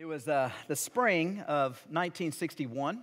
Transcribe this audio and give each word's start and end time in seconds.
It 0.00 0.04
was 0.04 0.28
uh, 0.28 0.52
the 0.68 0.76
spring 0.76 1.40
of 1.48 1.72
1961, 1.90 3.02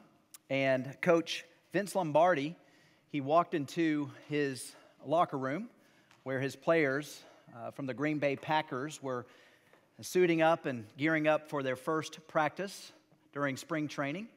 and 0.50 0.96
Coach 1.02 1.44
Vince 1.74 1.94
Lombardi, 1.94 2.56
he 3.10 3.20
walked 3.20 3.54
into 3.54 4.10
his 4.30 4.74
locker 5.06 5.38
room 5.38 5.68
where 6.24 6.40
his 6.40 6.56
players 6.56 7.22
uh, 7.54 7.72
from 7.72 7.86
the 7.86 7.94
Green 7.94 8.18
Bay 8.18 8.38
Packers 8.38 9.04
were 9.04 9.26
suiting 10.00 10.42
up 10.42 10.66
and 10.66 10.86
gearing 10.98 11.28
up 11.28 11.50
for 11.50 11.64
their 11.64 11.76
first 11.76 12.26
practice 12.30 12.94
during 13.34 13.58
spring 13.58 13.90
training. 13.90 14.30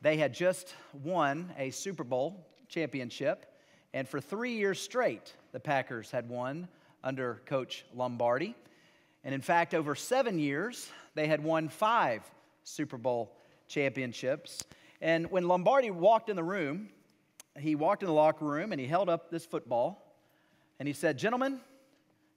They 0.00 0.16
had 0.16 0.32
just 0.32 0.76
won 1.02 1.52
a 1.58 1.70
Super 1.70 2.04
Bowl 2.04 2.46
championship, 2.68 3.52
and 3.92 4.08
for 4.08 4.20
three 4.20 4.52
years 4.52 4.80
straight, 4.80 5.34
the 5.50 5.58
Packers 5.58 6.12
had 6.12 6.28
won 6.28 6.68
under 7.02 7.42
Coach 7.46 7.84
Lombardi. 7.92 8.54
And 9.24 9.34
in 9.34 9.40
fact, 9.40 9.74
over 9.74 9.96
seven 9.96 10.38
years, 10.38 10.88
they 11.16 11.26
had 11.26 11.42
won 11.42 11.68
five 11.68 12.22
Super 12.62 12.98
Bowl 12.98 13.34
championships. 13.66 14.62
And 15.00 15.30
when 15.30 15.48
Lombardi 15.48 15.90
walked 15.90 16.28
in 16.28 16.36
the 16.36 16.44
room, 16.44 16.90
he 17.58 17.74
walked 17.74 18.02
in 18.02 18.06
the 18.06 18.14
locker 18.14 18.44
room 18.44 18.70
and 18.70 18.80
he 18.80 18.86
held 18.86 19.08
up 19.08 19.30
this 19.30 19.44
football 19.44 20.14
and 20.78 20.86
he 20.86 20.92
said, 20.92 21.18
Gentlemen, 21.18 21.60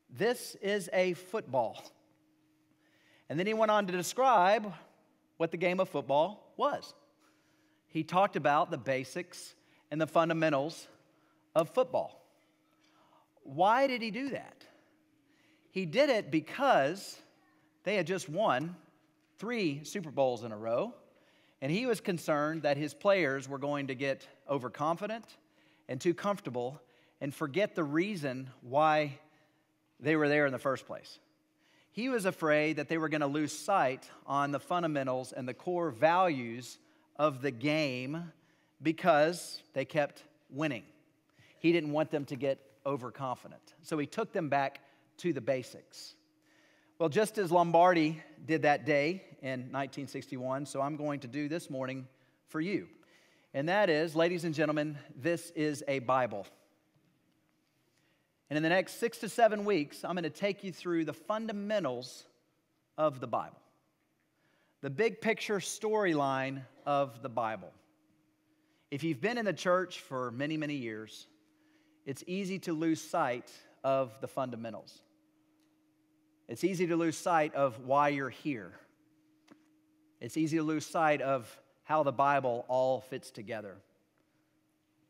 this 0.09 0.55
is 0.61 0.89
a 0.93 1.13
football. 1.13 1.83
And 3.29 3.37
then 3.37 3.45
he 3.45 3.53
went 3.53 3.69
on 3.69 3.85
to 3.85 3.93
describe 3.93 4.73
what 5.37 5.51
the 5.51 5.57
game 5.57 5.79
of 5.79 5.89
football 5.89 6.53
was. 6.57 6.93
He 7.87 8.03
talked 8.03 8.35
about 8.35 8.71
the 8.71 8.77
basics 8.77 9.55
and 9.91 9.99
the 9.99 10.07
fundamentals 10.07 10.87
of 11.53 11.69
football. 11.69 12.23
Why 13.43 13.87
did 13.87 14.01
he 14.01 14.11
do 14.11 14.29
that? 14.29 14.63
He 15.71 15.85
did 15.85 16.09
it 16.09 16.31
because 16.31 17.17
they 17.83 17.95
had 17.95 18.07
just 18.07 18.29
won 18.29 18.75
three 19.37 19.83
Super 19.83 20.11
Bowls 20.11 20.43
in 20.43 20.51
a 20.51 20.57
row, 20.57 20.93
and 21.61 21.71
he 21.71 21.85
was 21.85 22.01
concerned 22.01 22.63
that 22.63 22.77
his 22.77 22.93
players 22.93 23.47
were 23.47 23.57
going 23.57 23.87
to 23.87 23.95
get 23.95 24.27
overconfident 24.49 25.25
and 25.87 25.99
too 25.99 26.13
comfortable 26.13 26.81
and 27.21 27.33
forget 27.33 27.75
the 27.75 27.83
reason 27.83 28.49
why 28.61 29.19
they 29.99 30.15
were 30.15 30.29
there 30.29 30.45
in 30.45 30.51
the 30.51 30.59
first 30.59 30.85
place. 30.85 31.19
He 31.91 32.09
was 32.09 32.25
afraid 32.25 32.77
that 32.77 32.87
they 32.87 32.97
were 32.97 33.09
going 33.09 33.21
to 33.21 33.27
lose 33.27 33.51
sight 33.51 34.09
on 34.25 34.51
the 34.51 34.59
fundamentals 34.59 35.33
and 35.33 35.47
the 35.47 35.53
core 35.53 35.89
values 35.89 36.77
of 37.17 37.41
the 37.41 37.51
game 37.51 38.31
because 38.81 39.61
they 39.73 39.83
kept 39.83 40.23
winning. 40.49 40.83
He 41.57 41.73
didn't 41.73 41.91
want 41.91 42.11
them 42.11 42.25
to 42.25 42.35
get 42.35 42.59
overconfident. 42.85 43.73
So 43.81 43.97
he 43.97 44.05
took 44.05 44.31
them 44.31 44.47
back 44.47 44.79
to 45.17 45.33
the 45.33 45.41
basics. 45.41 46.15
Well, 46.99 47.07
just 47.07 47.37
as 47.37 47.49
Lombardi 47.49 48.21
did 48.45 48.63
that 48.63 48.85
day 48.85 49.23
in 49.41 49.71
1961, 49.71 50.65
so 50.65 50.81
I'm 50.81 50.97
going 50.97 51.21
to 51.21 51.29
do 51.29 51.47
this 51.47 51.69
morning 51.69 52.05
for 52.49 52.59
you. 52.59 52.89
And 53.53 53.69
that 53.69 53.89
is, 53.89 54.17
ladies 54.17 54.43
and 54.43 54.53
gentlemen, 54.53 54.97
this 55.15 55.49
is 55.51 55.81
a 55.87 55.99
Bible. 55.99 56.45
And 58.49 58.57
in 58.57 58.63
the 58.63 58.69
next 58.69 58.99
six 58.99 59.19
to 59.19 59.29
seven 59.29 59.63
weeks, 59.63 60.03
I'm 60.03 60.11
going 60.11 60.23
to 60.23 60.29
take 60.29 60.61
you 60.65 60.73
through 60.73 61.05
the 61.05 61.13
fundamentals 61.13 62.25
of 62.97 63.21
the 63.21 63.27
Bible, 63.27 63.61
the 64.81 64.89
big 64.89 65.21
picture 65.21 65.59
storyline 65.59 66.63
of 66.85 67.21
the 67.21 67.29
Bible. 67.29 67.71
If 68.91 69.05
you've 69.05 69.21
been 69.21 69.37
in 69.37 69.45
the 69.45 69.53
church 69.53 70.01
for 70.01 70.31
many, 70.31 70.57
many 70.57 70.75
years, 70.75 71.27
it's 72.05 72.25
easy 72.27 72.59
to 72.59 72.73
lose 72.73 72.99
sight 72.99 73.49
of 73.85 74.19
the 74.19 74.27
fundamentals. 74.27 75.01
It's 76.49 76.63
easy 76.63 76.87
to 76.87 76.95
lose 76.95 77.15
sight 77.15 77.53
of 77.53 77.85
why 77.85 78.09
you're 78.09 78.31
here. 78.31 78.71
It's 80.19 80.35
easy 80.35 80.57
to 80.57 80.63
lose 80.63 80.83
sight 80.83 81.21
of 81.21 81.47
how 81.83 82.01
the 82.01 82.11
Bible 82.11 82.65
all 82.67 83.01
fits 83.01 83.29
together. 83.29 83.75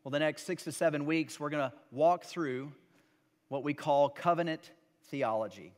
Well, 0.04 0.12
the 0.12 0.20
next 0.20 0.46
six 0.46 0.66
to 0.66 0.74
seven 0.74 1.06
weeks, 1.06 1.40
we're 1.40 1.50
going 1.50 1.70
to 1.70 1.74
walk 1.92 2.26
through 2.26 2.74
what 3.48 3.64
we 3.64 3.74
call 3.74 4.10
covenant 4.10 4.70
theology. 5.06 5.72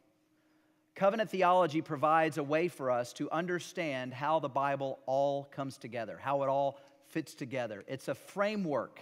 Covenant 0.96 1.30
theology 1.30 1.84
provides 1.84 2.40
a 2.40 2.44
way 2.44 2.68
for 2.68 2.90
us 2.90 3.14
to 3.14 3.30
understand 3.30 4.16
how 4.16 4.40
the 4.40 4.50
Bible 4.50 4.98
all 5.06 5.44
comes 5.44 5.78
together, 5.78 6.18
how 6.20 6.42
it 6.42 6.50
all 6.50 6.80
fits 7.10 7.36
together. 7.36 7.84
It's 7.88 8.08
a 8.08 8.16
framework 8.16 9.00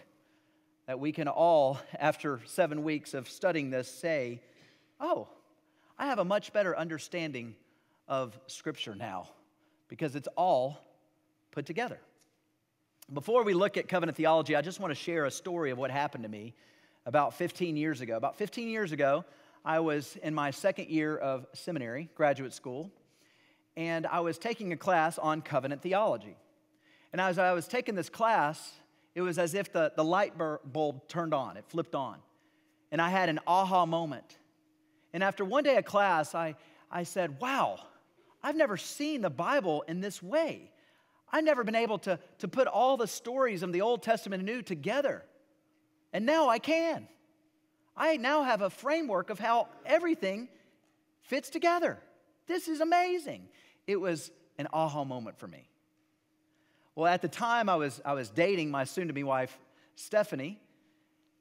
that 0.87 0.99
we 0.99 1.13
can 1.13 1.29
all, 1.29 1.79
after 1.97 2.41
seven 2.47 2.83
weeks 2.83 3.13
of 3.13 3.29
studying 3.29 3.69
this, 3.69 3.87
say, 3.89 4.41
oh, 4.99 5.29
I 5.99 6.05
have 6.05 6.19
a 6.19 6.23
much 6.23 6.53
better 6.53 6.77
understanding 6.77 7.55
of 8.07 8.39
Scripture 8.47 8.95
now 8.95 9.27
because 9.89 10.15
it's 10.15 10.29
all 10.37 10.79
put 11.51 11.65
together. 11.65 11.99
Before 13.11 13.43
we 13.43 13.53
look 13.53 13.75
at 13.75 13.89
covenant 13.89 14.15
theology, 14.15 14.55
I 14.55 14.61
just 14.61 14.79
want 14.79 14.91
to 14.91 14.95
share 14.95 15.25
a 15.25 15.31
story 15.31 15.71
of 15.71 15.77
what 15.77 15.91
happened 15.91 16.23
to 16.23 16.29
me 16.29 16.53
about 17.05 17.33
15 17.33 17.75
years 17.75 17.99
ago. 17.99 18.15
About 18.15 18.37
15 18.37 18.69
years 18.69 18.93
ago, 18.93 19.25
I 19.65 19.81
was 19.81 20.15
in 20.23 20.33
my 20.33 20.51
second 20.51 20.87
year 20.87 21.17
of 21.17 21.45
seminary, 21.51 22.09
graduate 22.15 22.53
school, 22.53 22.89
and 23.75 24.07
I 24.07 24.21
was 24.21 24.37
taking 24.37 24.71
a 24.71 24.77
class 24.77 25.17
on 25.17 25.41
covenant 25.41 25.81
theology. 25.81 26.37
And 27.11 27.19
as 27.19 27.37
I 27.37 27.51
was 27.51 27.67
taking 27.67 27.95
this 27.95 28.09
class, 28.09 28.71
it 29.15 29.21
was 29.21 29.37
as 29.37 29.53
if 29.53 29.73
the, 29.73 29.91
the 29.97 30.05
light 30.05 30.33
bulb 30.37 31.09
turned 31.09 31.33
on, 31.33 31.57
it 31.57 31.65
flipped 31.67 31.93
on. 31.93 32.19
And 32.89 33.01
I 33.01 33.09
had 33.09 33.27
an 33.27 33.41
aha 33.45 33.85
moment. 33.85 34.38
And 35.13 35.23
after 35.23 35.43
one 35.43 35.63
day 35.63 35.77
of 35.77 35.85
class, 35.85 36.35
I, 36.35 36.55
I 36.91 37.03
said, 37.03 37.39
Wow, 37.39 37.79
I've 38.43 38.55
never 38.55 38.77
seen 38.77 39.21
the 39.21 39.29
Bible 39.29 39.83
in 39.87 40.01
this 40.01 40.21
way. 40.21 40.71
I've 41.31 41.43
never 41.43 41.63
been 41.63 41.75
able 41.75 41.99
to, 41.99 42.19
to 42.39 42.47
put 42.47 42.67
all 42.67 42.97
the 42.97 43.07
stories 43.07 43.61
of 43.61 43.71
the 43.71 43.81
Old 43.81 44.01
Testament 44.01 44.41
and 44.41 44.47
New 44.47 44.61
together. 44.61 45.23
And 46.11 46.25
now 46.25 46.49
I 46.49 46.57
can. 46.59 47.07
I 47.95 48.17
now 48.17 48.43
have 48.43 48.61
a 48.61 48.69
framework 48.69 49.29
of 49.29 49.39
how 49.39 49.67
everything 49.85 50.47
fits 51.21 51.49
together. 51.49 51.99
This 52.47 52.67
is 52.67 52.81
amazing. 52.81 53.47
It 53.85 53.97
was 53.97 54.31
an 54.57 54.67
aha 54.73 55.03
moment 55.03 55.37
for 55.37 55.47
me. 55.47 55.69
Well, 56.95 57.07
at 57.07 57.21
the 57.21 57.27
time, 57.27 57.69
I 57.69 57.75
was, 57.75 58.01
I 58.03 58.13
was 58.13 58.29
dating 58.29 58.71
my 58.71 58.85
soon 58.85 59.07
to 59.07 59.13
be 59.13 59.23
wife, 59.23 59.57
Stephanie, 59.95 60.59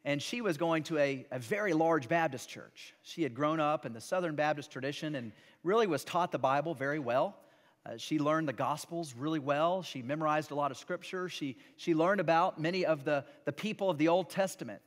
and 0.09 0.23
she 0.23 0.41
was 0.41 0.57
going 0.57 0.85
to 0.85 0.97
a, 0.97 1.27
a 1.31 1.39
very 1.39 1.75
large 1.75 2.09
Baptist 2.09 2.49
church. 2.49 2.95
She 3.03 3.23
had 3.23 3.35
grown 3.35 3.61
up 3.61 3.85
in 3.85 3.93
the 3.93 4.01
Southern 4.01 4.37
Baptist 4.37 4.71
tradition 4.71 5.17
and 5.17 5.33
really 5.63 5.87
was 5.87 6.03
taught 6.03 6.33
the 6.33 6.39
Bible 6.39 6.73
very 6.73 6.99
well. 6.99 7.37
Uh, 7.85 7.99
she 7.99 8.19
learned 8.19 8.49
the 8.49 8.55
Gospels 8.55 9.13
really 9.15 9.39
well. 9.39 9.83
She 9.83 10.01
memorized 10.01 10.51
a 10.51 10.55
lot 10.55 10.71
of 10.71 10.79
scripture. 10.79 11.29
She, 11.29 11.59
she 11.77 11.95
learned 11.95 12.23
about 12.23 12.59
many 12.59 12.87
of 12.87 13.05
the, 13.05 13.23
the 13.45 13.53
people 13.53 13.91
of 13.91 13.99
the 13.99 14.09
Old 14.09 14.31
Testament. 14.31 14.81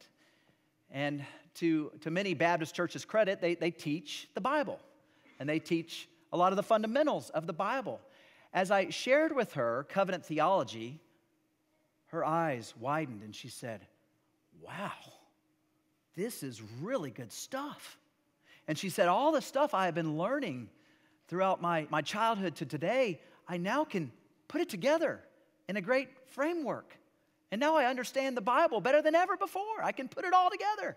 And 0.89 1.23
to, 1.59 1.91
to 2.01 2.09
many 2.09 2.33
Baptist 2.33 2.73
churches' 2.73 3.05
credit, 3.05 3.41
they, 3.41 3.53
they 3.53 3.69
teach 3.69 4.27
the 4.33 4.41
Bible 4.41 4.79
and 5.39 5.47
they 5.47 5.59
teach 5.59 6.09
a 6.33 6.37
lot 6.37 6.51
of 6.51 6.55
the 6.55 6.63
fundamentals 6.63 7.29
of 7.29 7.45
the 7.45 7.53
Bible. 7.53 8.01
As 8.55 8.71
I 8.71 8.89
shared 8.89 9.35
with 9.35 9.53
her 9.53 9.85
covenant 9.87 10.25
theology, 10.25 10.99
her 12.07 12.25
eyes 12.25 12.73
widened 12.79 13.21
and 13.21 13.35
she 13.35 13.49
said, 13.49 13.85
wow, 14.61 14.91
this 16.15 16.43
is 16.43 16.61
really 16.81 17.11
good 17.11 17.31
stuff. 17.31 17.97
And 18.67 18.77
she 18.77 18.89
said, 18.89 19.07
All 19.07 19.31
the 19.31 19.41
stuff 19.41 19.73
I 19.73 19.85
have 19.85 19.95
been 19.95 20.17
learning 20.17 20.69
throughout 21.27 21.61
my, 21.61 21.87
my 21.89 22.01
childhood 22.01 22.55
to 22.57 22.65
today, 22.65 23.19
I 23.47 23.57
now 23.57 23.83
can 23.83 24.11
put 24.47 24.61
it 24.61 24.69
together 24.69 25.21
in 25.67 25.77
a 25.77 25.81
great 25.81 26.09
framework. 26.27 26.97
And 27.51 27.59
now 27.59 27.75
I 27.75 27.85
understand 27.85 28.37
the 28.37 28.41
Bible 28.41 28.79
better 28.81 29.01
than 29.01 29.15
ever 29.15 29.35
before. 29.35 29.83
I 29.83 29.91
can 29.91 30.07
put 30.07 30.25
it 30.25 30.33
all 30.33 30.49
together. 30.49 30.95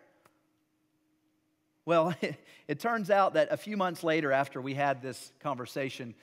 Well, 1.85 2.15
it, 2.21 2.37
it 2.69 2.81
turns 2.81 3.11
out 3.11 3.35
that 3.35 3.49
a 3.51 3.57
few 3.57 3.77
months 3.77 4.05
later, 4.05 4.33
after 4.33 4.61
we 4.61 4.75
had 4.75 5.03
this 5.03 5.33
conversation, 5.41 6.15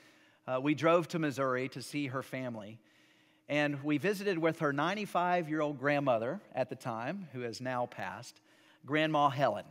uh, 0.47 0.59
we 0.61 0.73
drove 0.73 1.07
to 1.09 1.19
Missouri 1.19 1.69
to 1.69 1.81
see 1.81 2.07
her 2.07 2.23
family. 2.23 2.79
And 3.49 3.83
we 3.83 3.97
visited 3.97 4.37
with 4.37 4.59
her 4.59 4.71
95 4.71 5.49
year 5.49 5.61
old 5.61 5.79
grandmother 5.79 6.39
at 6.55 6.69
the 6.69 6.75
time, 6.75 7.27
who 7.33 7.41
has 7.41 7.61
now 7.61 7.85
passed, 7.85 8.39
Grandma 8.85 9.29
Helen. 9.29 9.65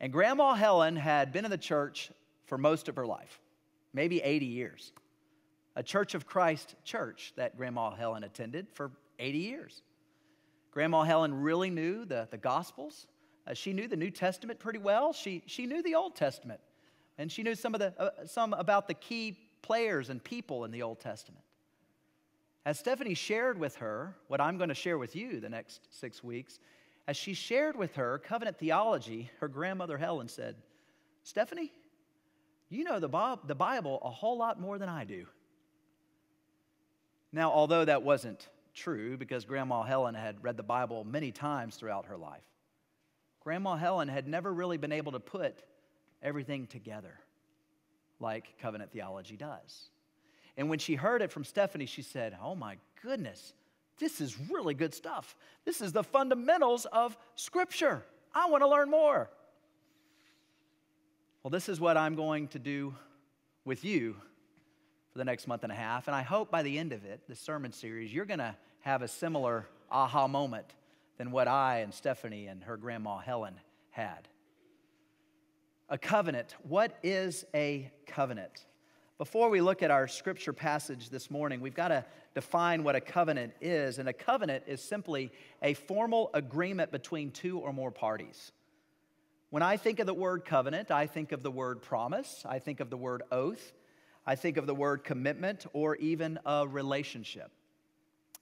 And 0.00 0.12
Grandma 0.12 0.54
Helen 0.54 0.96
had 0.96 1.32
been 1.32 1.44
in 1.44 1.50
the 1.50 1.58
church 1.58 2.10
for 2.46 2.56
most 2.56 2.88
of 2.88 2.96
her 2.96 3.06
life, 3.06 3.40
maybe 3.92 4.20
80 4.20 4.46
years. 4.46 4.92
A 5.76 5.82
Church 5.82 6.14
of 6.14 6.26
Christ 6.26 6.74
church 6.84 7.32
that 7.36 7.56
Grandma 7.56 7.90
Helen 7.94 8.24
attended 8.24 8.66
for 8.72 8.90
80 9.18 9.38
years. 9.38 9.82
Grandma 10.72 11.02
Helen 11.02 11.34
really 11.34 11.70
knew 11.70 12.04
the, 12.04 12.28
the 12.30 12.38
Gospels. 12.38 13.06
Uh, 13.46 13.54
she 13.54 13.72
knew 13.72 13.88
the 13.88 13.96
New 13.96 14.10
Testament 14.10 14.58
pretty 14.58 14.78
well. 14.78 15.12
She, 15.12 15.42
she 15.46 15.66
knew 15.66 15.82
the 15.82 15.94
Old 15.94 16.16
Testament. 16.16 16.60
And 17.18 17.30
she 17.30 17.42
knew 17.42 17.54
some, 17.54 17.74
of 17.74 17.80
the, 17.80 17.94
uh, 18.00 18.26
some 18.26 18.52
about 18.54 18.88
the 18.88 18.94
key 18.94 19.38
players 19.62 20.10
and 20.10 20.22
people 20.22 20.64
in 20.64 20.70
the 20.70 20.82
Old 20.82 21.00
Testament. 21.00 21.44
As 22.66 22.78
Stephanie 22.78 23.14
shared 23.14 23.58
with 23.58 23.76
her 23.76 24.14
what 24.28 24.40
I'm 24.40 24.58
going 24.58 24.68
to 24.68 24.74
share 24.74 24.98
with 24.98 25.16
you 25.16 25.40
the 25.40 25.48
next 25.48 25.88
six 25.90 26.22
weeks, 26.22 26.58
as 27.08 27.16
she 27.16 27.34
shared 27.34 27.76
with 27.76 27.94
her 27.94 28.18
covenant 28.18 28.58
theology, 28.58 29.30
her 29.40 29.48
grandmother 29.48 29.96
Helen 29.96 30.28
said, 30.28 30.56
Stephanie, 31.22 31.72
you 32.68 32.84
know 32.84 33.00
the 33.00 33.08
Bible 33.08 33.98
a 34.02 34.10
whole 34.10 34.38
lot 34.38 34.60
more 34.60 34.78
than 34.78 34.88
I 34.88 35.04
do. 35.04 35.26
Now, 37.32 37.50
although 37.50 37.84
that 37.84 38.02
wasn't 38.02 38.48
true 38.74 39.16
because 39.16 39.44
Grandma 39.44 39.82
Helen 39.82 40.14
had 40.14 40.42
read 40.42 40.56
the 40.56 40.62
Bible 40.62 41.04
many 41.04 41.32
times 41.32 41.76
throughout 41.76 42.06
her 42.06 42.16
life, 42.16 42.44
Grandma 43.40 43.76
Helen 43.76 44.08
had 44.08 44.28
never 44.28 44.52
really 44.52 44.76
been 44.76 44.92
able 44.92 45.12
to 45.12 45.20
put 45.20 45.62
everything 46.22 46.66
together 46.66 47.18
like 48.20 48.58
covenant 48.60 48.92
theology 48.92 49.36
does. 49.36 49.88
And 50.60 50.68
when 50.68 50.78
she 50.78 50.94
heard 50.94 51.22
it 51.22 51.32
from 51.32 51.42
Stephanie, 51.42 51.86
she 51.86 52.02
said, 52.02 52.36
Oh 52.44 52.54
my 52.54 52.76
goodness, 53.02 53.54
this 53.98 54.20
is 54.20 54.38
really 54.50 54.74
good 54.74 54.92
stuff. 54.92 55.34
This 55.64 55.80
is 55.80 55.90
the 55.90 56.04
fundamentals 56.04 56.84
of 56.84 57.16
Scripture. 57.34 58.04
I 58.34 58.50
want 58.50 58.62
to 58.62 58.68
learn 58.68 58.90
more. 58.90 59.30
Well, 61.42 61.50
this 61.50 61.70
is 61.70 61.80
what 61.80 61.96
I'm 61.96 62.14
going 62.14 62.48
to 62.48 62.58
do 62.58 62.94
with 63.64 63.86
you 63.86 64.16
for 65.10 65.16
the 65.16 65.24
next 65.24 65.48
month 65.48 65.62
and 65.62 65.72
a 65.72 65.74
half. 65.74 66.08
And 66.08 66.14
I 66.14 66.20
hope 66.20 66.50
by 66.50 66.62
the 66.62 66.78
end 66.78 66.92
of 66.92 67.06
it, 67.06 67.22
the 67.26 67.34
sermon 67.34 67.72
series, 67.72 68.12
you're 68.12 68.26
going 68.26 68.38
to 68.40 68.54
have 68.80 69.00
a 69.00 69.08
similar 69.08 69.66
aha 69.90 70.28
moment 70.28 70.74
than 71.16 71.30
what 71.30 71.48
I 71.48 71.78
and 71.78 71.94
Stephanie 71.94 72.48
and 72.48 72.62
her 72.64 72.76
grandma 72.76 73.16
Helen 73.16 73.54
had. 73.92 74.28
A 75.88 75.96
covenant. 75.96 76.54
What 76.68 76.98
is 77.02 77.46
a 77.54 77.90
covenant? 78.06 78.66
Before 79.20 79.50
we 79.50 79.60
look 79.60 79.82
at 79.82 79.90
our 79.90 80.08
scripture 80.08 80.54
passage 80.54 81.10
this 81.10 81.30
morning, 81.30 81.60
we've 81.60 81.74
got 81.74 81.88
to 81.88 82.06
define 82.34 82.82
what 82.82 82.96
a 82.96 83.02
covenant 83.02 83.52
is. 83.60 83.98
And 83.98 84.08
a 84.08 84.14
covenant 84.14 84.64
is 84.66 84.82
simply 84.82 85.30
a 85.60 85.74
formal 85.74 86.30
agreement 86.32 86.90
between 86.90 87.30
two 87.30 87.58
or 87.58 87.70
more 87.70 87.90
parties. 87.90 88.50
When 89.50 89.62
I 89.62 89.76
think 89.76 89.98
of 89.98 90.06
the 90.06 90.14
word 90.14 90.46
covenant, 90.46 90.90
I 90.90 91.06
think 91.06 91.32
of 91.32 91.42
the 91.42 91.50
word 91.50 91.82
promise, 91.82 92.46
I 92.48 92.60
think 92.60 92.80
of 92.80 92.88
the 92.88 92.96
word 92.96 93.22
oath, 93.30 93.74
I 94.26 94.36
think 94.36 94.56
of 94.56 94.66
the 94.66 94.74
word 94.74 95.04
commitment, 95.04 95.66
or 95.74 95.96
even 95.96 96.38
a 96.46 96.66
relationship. 96.66 97.50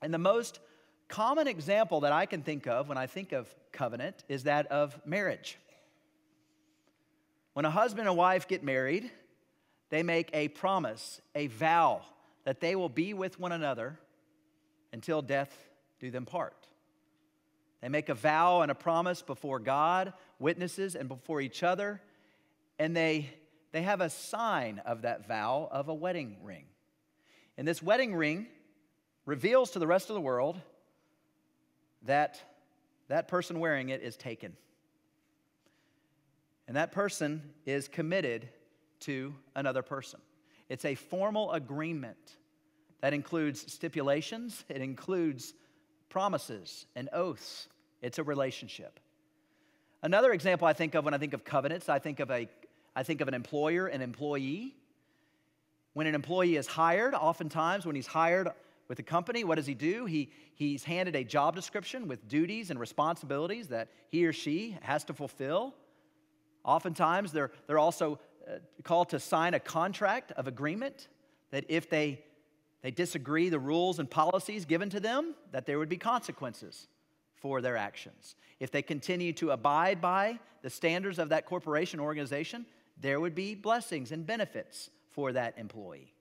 And 0.00 0.14
the 0.14 0.18
most 0.18 0.60
common 1.08 1.48
example 1.48 2.02
that 2.02 2.12
I 2.12 2.24
can 2.24 2.42
think 2.44 2.68
of 2.68 2.88
when 2.88 2.98
I 2.98 3.08
think 3.08 3.32
of 3.32 3.52
covenant 3.72 4.22
is 4.28 4.44
that 4.44 4.68
of 4.68 4.96
marriage. 5.04 5.58
When 7.54 7.64
a 7.64 7.70
husband 7.70 8.06
and 8.06 8.16
wife 8.16 8.46
get 8.46 8.62
married, 8.62 9.10
they 9.90 10.02
make 10.02 10.30
a 10.32 10.48
promise, 10.48 11.20
a 11.34 11.46
vow 11.46 12.02
that 12.44 12.60
they 12.60 12.76
will 12.76 12.88
be 12.88 13.14
with 13.14 13.38
one 13.38 13.52
another 13.52 13.98
until 14.92 15.22
death 15.22 15.56
do 16.00 16.10
them 16.10 16.24
part. 16.24 16.66
They 17.80 17.88
make 17.88 18.08
a 18.08 18.14
vow 18.14 18.62
and 18.62 18.70
a 18.70 18.74
promise 18.74 19.22
before 19.22 19.58
God, 19.60 20.12
witnesses, 20.38 20.94
and 20.94 21.08
before 21.08 21.40
each 21.40 21.62
other, 21.62 22.00
and 22.78 22.96
they, 22.96 23.30
they 23.72 23.82
have 23.82 24.00
a 24.00 24.10
sign 24.10 24.80
of 24.84 25.02
that 25.02 25.26
vow 25.26 25.68
of 25.70 25.88
a 25.88 25.94
wedding 25.94 26.38
ring. 26.42 26.64
And 27.56 27.66
this 27.66 27.82
wedding 27.82 28.14
ring 28.14 28.46
reveals 29.26 29.72
to 29.72 29.78
the 29.78 29.86
rest 29.86 30.10
of 30.10 30.14
the 30.14 30.20
world 30.20 30.60
that 32.02 32.40
that 33.08 33.28
person 33.28 33.58
wearing 33.58 33.88
it 33.88 34.02
is 34.02 34.16
taken. 34.16 34.56
And 36.66 36.76
that 36.76 36.92
person 36.92 37.42
is 37.64 37.88
committed 37.88 38.48
to 39.00 39.34
another 39.54 39.82
person. 39.82 40.20
It's 40.68 40.84
a 40.84 40.94
formal 40.94 41.52
agreement 41.52 42.36
that 43.00 43.12
includes 43.12 43.72
stipulations, 43.72 44.64
it 44.68 44.80
includes 44.80 45.54
promises 46.08 46.86
and 46.96 47.08
oaths. 47.12 47.68
It's 48.02 48.18
a 48.18 48.22
relationship. 48.22 49.00
Another 50.02 50.32
example 50.32 50.66
I 50.66 50.72
think 50.72 50.94
of 50.94 51.04
when 51.04 51.14
I 51.14 51.18
think 51.18 51.32
of 51.32 51.44
covenants, 51.44 51.88
I 51.88 51.98
think 51.98 52.20
of 52.20 52.30
a 52.30 52.48
I 52.96 53.04
think 53.04 53.20
of 53.20 53.28
an 53.28 53.34
employer 53.34 53.86
and 53.86 54.02
employee. 54.02 54.74
When 55.92 56.06
an 56.06 56.16
employee 56.16 56.56
is 56.56 56.66
hired, 56.66 57.14
oftentimes 57.14 57.86
when 57.86 57.94
he's 57.94 58.08
hired 58.08 58.48
with 58.88 58.98
a 58.98 59.02
company, 59.02 59.44
what 59.44 59.54
does 59.54 59.66
he 59.66 59.74
do? 59.74 60.06
He, 60.06 60.30
he's 60.54 60.82
handed 60.82 61.14
a 61.14 61.22
job 61.22 61.54
description 61.54 62.08
with 62.08 62.26
duties 62.26 62.70
and 62.70 62.80
responsibilities 62.80 63.68
that 63.68 63.88
he 64.08 64.26
or 64.26 64.32
she 64.32 64.76
has 64.82 65.04
to 65.04 65.14
fulfill. 65.14 65.74
Oftentimes, 66.64 67.32
they're, 67.32 67.52
they're 67.66 67.78
also 67.78 68.18
called 68.82 69.10
to 69.10 69.20
sign 69.20 69.54
a 69.54 69.60
contract 69.60 70.32
of 70.32 70.46
agreement 70.46 71.08
that 71.50 71.64
if 71.68 71.88
they, 71.88 72.22
they 72.82 72.90
disagree 72.90 73.48
the 73.48 73.58
rules 73.58 73.98
and 73.98 74.10
policies 74.10 74.64
given 74.64 74.90
to 74.90 75.00
them, 75.00 75.34
that 75.52 75.66
there 75.66 75.78
would 75.78 75.88
be 75.88 75.96
consequences 75.96 76.88
for 77.36 77.60
their 77.60 77.76
actions. 77.76 78.36
If 78.60 78.70
they 78.70 78.82
continue 78.82 79.32
to 79.34 79.50
abide 79.50 80.00
by 80.00 80.38
the 80.62 80.70
standards 80.70 81.18
of 81.18 81.28
that 81.28 81.46
corporation 81.46 82.00
organization, 82.00 82.66
there 83.00 83.20
would 83.20 83.34
be 83.34 83.54
blessings 83.54 84.12
and 84.12 84.26
benefits 84.26 84.90
for 85.10 85.32
that 85.32 85.56
employee. 85.58 86.12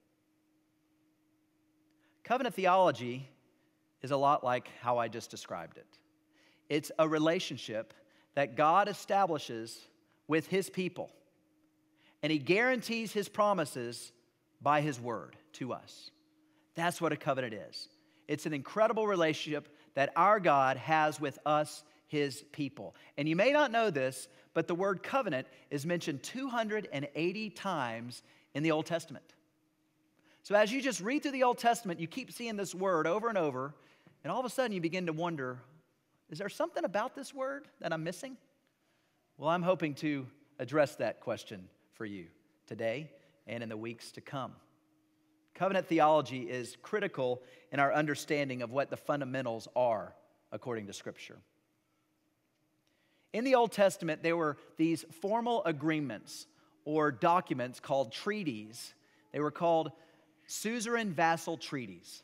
Covenant 2.23 2.55
theology 2.55 3.27
is 4.01 4.11
a 4.11 4.17
lot 4.17 4.43
like 4.43 4.69
how 4.81 4.97
I 4.97 5.07
just 5.07 5.31
described 5.31 5.77
it. 5.77 5.87
It's 6.69 6.91
a 6.99 7.07
relationship 7.07 7.93
that 8.35 8.55
God 8.55 8.87
establishes 8.87 9.87
with 10.27 10.47
his 10.47 10.69
people, 10.69 11.09
and 12.23 12.31
he 12.31 12.39
guarantees 12.39 13.11
his 13.11 13.29
promises 13.29 14.11
by 14.61 14.81
his 14.81 14.99
word 14.99 15.35
to 15.53 15.73
us. 15.73 16.11
That's 16.75 17.01
what 17.01 17.11
a 17.11 17.17
covenant 17.17 17.53
is. 17.53 17.89
It's 18.27 18.45
an 18.45 18.53
incredible 18.53 19.07
relationship 19.07 19.69
that 19.95 20.11
our 20.15 20.39
God 20.39 20.77
has 20.77 21.19
with 21.19 21.39
us, 21.45 21.83
his 22.07 22.43
people. 22.51 22.95
And 23.17 23.27
you 23.27 23.35
may 23.35 23.51
not 23.51 23.71
know 23.71 23.89
this, 23.89 24.27
but 24.53 24.67
the 24.67 24.75
word 24.75 25.03
covenant 25.03 25.47
is 25.71 25.85
mentioned 25.85 26.23
280 26.23 27.49
times 27.51 28.23
in 28.53 28.63
the 28.63 28.71
Old 28.71 28.85
Testament. 28.85 29.33
So 30.43 30.55
as 30.55 30.71
you 30.71 30.81
just 30.81 31.01
read 31.01 31.23
through 31.23 31.31
the 31.31 31.43
Old 31.43 31.57
Testament, 31.57 31.99
you 31.99 32.07
keep 32.07 32.31
seeing 32.31 32.55
this 32.55 32.73
word 32.73 33.05
over 33.05 33.27
and 33.29 33.37
over, 33.37 33.73
and 34.23 34.31
all 34.31 34.39
of 34.39 34.45
a 34.45 34.49
sudden 34.49 34.71
you 34.71 34.81
begin 34.81 35.05
to 35.07 35.13
wonder 35.13 35.59
is 36.29 36.39
there 36.39 36.49
something 36.49 36.83
about 36.83 37.15
this 37.15 37.33
word 37.33 37.69
that 37.79 37.93
I'm 37.93 38.03
missing? 38.03 38.35
Well, 39.37 39.49
I'm 39.49 39.63
hoping 39.63 39.93
to 39.95 40.27
address 40.59 40.95
that 40.95 41.21
question 41.21 41.69
for 41.97 42.05
you 42.05 42.27
today 42.67 43.09
and 43.47 43.63
in 43.63 43.69
the 43.69 43.77
weeks 43.77 44.11
to 44.11 44.21
come. 44.21 44.53
Covenant 45.55 45.87
theology 45.87 46.43
is 46.43 46.77
critical 46.83 47.41
in 47.71 47.79
our 47.79 47.91
understanding 47.91 48.61
of 48.61 48.71
what 48.71 48.91
the 48.91 48.97
fundamentals 48.97 49.67
are 49.75 50.13
according 50.51 50.85
to 50.87 50.93
Scripture. 50.93 51.37
In 53.33 53.43
the 53.43 53.55
Old 53.55 53.71
Testament, 53.71 54.21
there 54.21 54.37
were 54.37 54.57
these 54.77 55.03
formal 55.21 55.63
agreements 55.65 56.45
or 56.85 57.11
documents 57.11 57.79
called 57.79 58.11
treaties. 58.11 58.93
They 59.33 59.39
were 59.39 59.51
called 59.51 59.91
suzerain 60.45 61.11
vassal 61.11 61.57
treaties. 61.57 62.21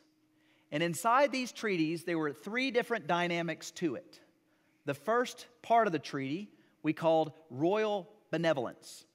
And 0.72 0.82
inside 0.82 1.32
these 1.32 1.52
treaties, 1.52 2.04
there 2.04 2.18
were 2.18 2.32
three 2.32 2.72
different 2.72 3.08
dynamics 3.08 3.72
to 3.72 3.96
it. 3.96 4.20
The 4.86 4.94
first 4.94 5.48
part 5.62 5.88
of 5.88 5.94
the 5.94 6.00
treaty 6.00 6.50
we 6.84 6.94
called 6.94 7.32
royal 7.50 8.10
benevolence. 8.32 9.06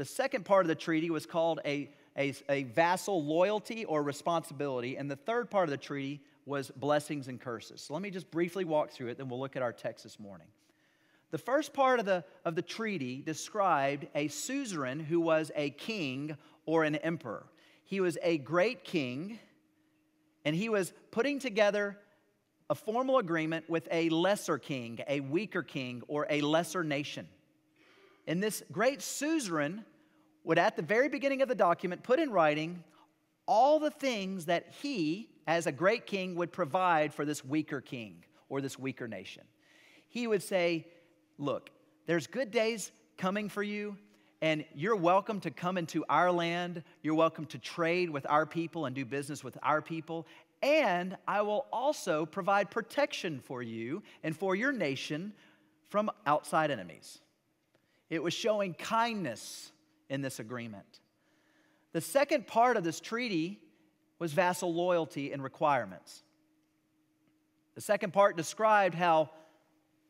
The 0.00 0.06
second 0.06 0.46
part 0.46 0.64
of 0.64 0.68
the 0.68 0.74
treaty 0.74 1.10
was 1.10 1.26
called 1.26 1.60
a, 1.62 1.90
a, 2.16 2.32
a, 2.48 2.62
vassal 2.62 3.22
loyalty 3.22 3.84
or 3.84 4.02
responsibility. 4.02 4.96
And 4.96 5.10
the 5.10 5.16
third 5.16 5.50
part 5.50 5.64
of 5.64 5.70
the 5.70 5.76
treaty 5.76 6.22
was 6.46 6.70
blessings 6.70 7.28
and 7.28 7.38
curses. 7.38 7.82
So 7.82 7.92
let 7.92 8.00
me 8.00 8.08
just 8.08 8.30
briefly 8.30 8.64
walk 8.64 8.92
through 8.92 9.08
it, 9.08 9.18
then 9.18 9.28
we'll 9.28 9.40
look 9.40 9.56
at 9.56 9.62
our 9.62 9.74
text 9.74 10.04
this 10.04 10.18
morning. 10.18 10.46
The 11.32 11.36
first 11.36 11.74
part 11.74 12.00
of 12.00 12.06
the, 12.06 12.24
of 12.46 12.54
the 12.54 12.62
treaty 12.62 13.20
described 13.20 14.06
a 14.14 14.28
suzerain 14.28 15.00
who 15.00 15.20
was 15.20 15.52
a 15.54 15.68
king 15.68 16.34
or 16.64 16.84
an 16.84 16.94
emperor. 16.94 17.44
He 17.84 18.00
was 18.00 18.16
a 18.22 18.38
great 18.38 18.84
king, 18.84 19.38
and 20.46 20.56
he 20.56 20.70
was 20.70 20.94
putting 21.10 21.40
together 21.40 21.98
a 22.70 22.74
formal 22.74 23.18
agreement 23.18 23.68
with 23.68 23.86
a 23.90 24.08
lesser 24.08 24.56
king, 24.56 25.00
a 25.06 25.20
weaker 25.20 25.62
king, 25.62 26.00
or 26.08 26.26
a 26.30 26.40
lesser 26.40 26.82
nation. 26.82 27.28
And 28.26 28.42
this 28.42 28.62
great 28.72 29.02
suzerain 29.02 29.84
would, 30.44 30.58
at 30.58 30.76
the 30.76 30.82
very 30.82 31.08
beginning 31.08 31.42
of 31.42 31.48
the 31.48 31.54
document, 31.54 32.02
put 32.02 32.18
in 32.18 32.30
writing 32.30 32.82
all 33.46 33.78
the 33.78 33.90
things 33.90 34.46
that 34.46 34.66
he, 34.80 35.28
as 35.46 35.66
a 35.66 35.72
great 35.72 36.06
king, 36.06 36.34
would 36.36 36.52
provide 36.52 37.12
for 37.12 37.24
this 37.24 37.44
weaker 37.44 37.80
king 37.80 38.24
or 38.48 38.60
this 38.60 38.78
weaker 38.78 39.08
nation. 39.08 39.44
He 40.08 40.26
would 40.26 40.42
say, 40.42 40.86
Look, 41.38 41.70
there's 42.06 42.26
good 42.26 42.50
days 42.50 42.92
coming 43.16 43.48
for 43.48 43.62
you, 43.62 43.96
and 44.42 44.64
you're 44.74 44.96
welcome 44.96 45.40
to 45.40 45.50
come 45.50 45.78
into 45.78 46.04
our 46.10 46.30
land. 46.30 46.82
You're 47.02 47.14
welcome 47.14 47.46
to 47.46 47.58
trade 47.58 48.10
with 48.10 48.26
our 48.28 48.44
people 48.44 48.84
and 48.84 48.94
do 48.94 49.06
business 49.06 49.42
with 49.42 49.56
our 49.62 49.80
people 49.80 50.26
and 50.62 51.16
I 51.26 51.42
will 51.42 51.66
also 51.72 52.26
provide 52.26 52.70
protection 52.70 53.40
for 53.40 53.62
you 53.62 54.02
and 54.22 54.36
for 54.36 54.54
your 54.54 54.72
nation 54.72 55.32
from 55.88 56.10
outside 56.26 56.70
enemies. 56.70 57.20
It 58.10 58.22
was 58.22 58.34
showing 58.34 58.74
kindness 58.74 59.72
in 60.10 60.20
this 60.20 60.38
agreement. 60.40 61.00
The 61.92 62.00
second 62.02 62.46
part 62.46 62.76
of 62.76 62.84
this 62.84 63.00
treaty 63.00 63.60
was 64.18 64.32
vassal 64.32 64.74
loyalty 64.74 65.32
and 65.32 65.42
requirements. 65.42 66.22
The 67.74 67.80
second 67.80 68.12
part 68.12 68.36
described 68.36 68.94
how 68.94 69.30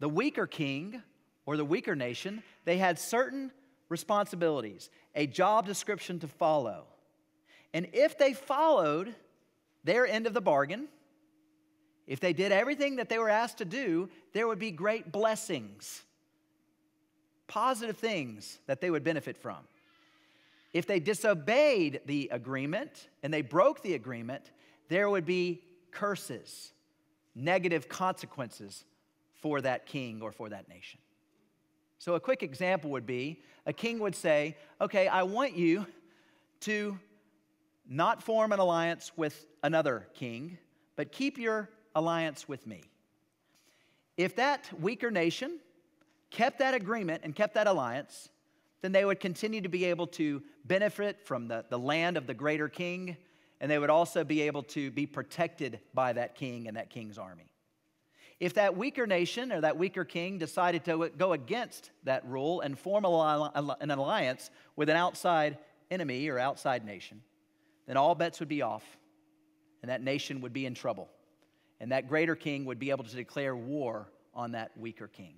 the 0.01 0.09
weaker 0.09 0.47
king 0.47 1.01
or 1.47 1.57
the 1.57 1.65
weaker 1.65 1.95
nation, 1.95 2.43
they 2.65 2.79
had 2.79 2.99
certain 2.99 3.53
responsibilities, 3.89 4.91
a 5.15 5.27
job 5.27 5.67
description 5.67 6.19
to 6.21 6.29
follow. 6.29 6.87
And 7.73 7.89
if 7.93 8.19
they 8.19 8.33
followed 8.33 9.15
their 9.85 10.07
end 10.07 10.27
of 10.27 10.35
the 10.35 10.41
bargain, 10.41 10.89
if 12.07 12.19
they 12.19 12.33
did 12.33 12.51
everything 12.51 12.97
that 12.97 13.09
they 13.09 13.19
were 13.19 13.29
asked 13.29 13.59
to 13.59 13.65
do, 13.65 14.09
there 14.33 14.49
would 14.49 14.59
be 14.59 14.73
great 14.73 15.13
blessings, 15.13 16.03
positive 17.47 17.97
things 17.97 18.59
that 18.67 18.81
they 18.81 18.91
would 18.91 19.05
benefit 19.05 19.37
from. 19.37 19.59
If 20.73 20.87
they 20.87 21.01
disobeyed 21.01 22.03
the 22.07 22.29
agreement 22.33 23.09
and 23.23 23.35
they 23.35 23.43
broke 23.43 23.83
the 23.83 23.95
agreement, 23.95 24.51
there 24.89 25.11
would 25.11 25.27
be 25.27 25.63
curses, 25.91 26.73
negative 27.35 27.89
consequences 27.89 28.85
for 29.41 29.61
that 29.61 29.87
king 29.87 30.21
or 30.23 30.33
for 30.33 30.49
that 30.49 30.69
nation. 30.69 31.01
So, 31.99 32.15
a 32.15 32.21
quick 32.21 32.43
example 32.43 32.91
would 32.91 33.07
be 33.07 33.43
a 33.67 33.73
king 33.73 33.99
would 33.99 34.15
say, 34.15 34.57
Okay, 34.81 35.09
I 35.09 35.23
want 35.25 35.57
you 35.57 35.87
to 36.61 36.99
not 37.89 38.23
form 38.23 38.53
an 38.53 38.61
alliance 38.61 39.13
with 39.17 39.47
another 39.63 40.07
king, 40.15 40.59
but 40.97 41.13
keep 41.13 41.39
your 41.39 41.69
alliance 41.95 42.49
with 42.49 42.67
me. 42.67 42.83
If 44.17 44.37
that 44.37 44.71
weaker 44.81 45.11
nation 45.11 45.59
kept 46.31 46.61
that 46.61 46.75
agreement 46.75 47.23
and 47.25 47.35
kept 47.35 47.55
that 47.55 47.67
alliance, 47.67 48.29
then 48.83 48.93
they 48.93 49.05
would 49.05 49.21
continue 49.21 49.61
to 49.61 49.69
be 49.69 49.85
able 49.87 50.07
to 50.07 50.43
benefit 50.65 51.21
from 51.27 51.49
the, 51.49 51.65
the 51.69 51.79
land 51.79 52.17
of 52.17 52.27
the 52.27 52.35
greater 52.35 52.69
king, 52.69 53.17
and 53.61 53.71
they 53.71 53.79
would 53.79 53.91
also 53.91 54.25
be 54.25 54.43
able 54.43 54.63
to 54.63 54.91
be 54.91 55.07
protected 55.07 55.81
by 55.93 56.13
that 56.13 56.35
king 56.35 56.67
and 56.67 56.77
that 56.77 56.91
king's 56.91 57.19
army. 57.19 57.51
If 58.39 58.55
that 58.55 58.75
weaker 58.75 59.07
nation 59.07 59.53
or 59.53 59.61
that 59.61 59.77
weaker 59.77 60.05
king 60.05 60.39
decided 60.39 60.85
to 60.87 61.11
go 61.19 61.35
against 61.35 61.91
that 62.05 62.27
rule 62.27 62.63
and 62.63 62.79
form 62.79 63.05
an 63.05 63.91
alliance 63.91 64.51
with 64.77 64.89
an 64.89 64.97
outside 64.97 65.59
enemy 65.91 66.27
or 66.29 66.39
outside 66.39 66.87
nation, 66.87 67.21
then 67.87 67.99
all 67.99 68.15
bets 68.15 68.41
would 68.41 68.49
be 68.49 68.63
off, 68.63 68.85
and 69.83 69.91
that 69.91 70.03
nation 70.03 70.41
would 70.41 70.55
be 70.55 70.65
in 70.65 70.75
trouble. 70.75 71.11
And 71.81 71.93
that 71.93 72.09
greater 72.09 72.35
king 72.35 72.65
would 72.65 72.79
be 72.79 72.91
able 72.91 73.05
to 73.05 73.15
declare 73.15 73.55
war 73.55 74.09
on 74.35 74.53
that 74.53 74.71
weaker 74.79 75.09
king. 75.09 75.35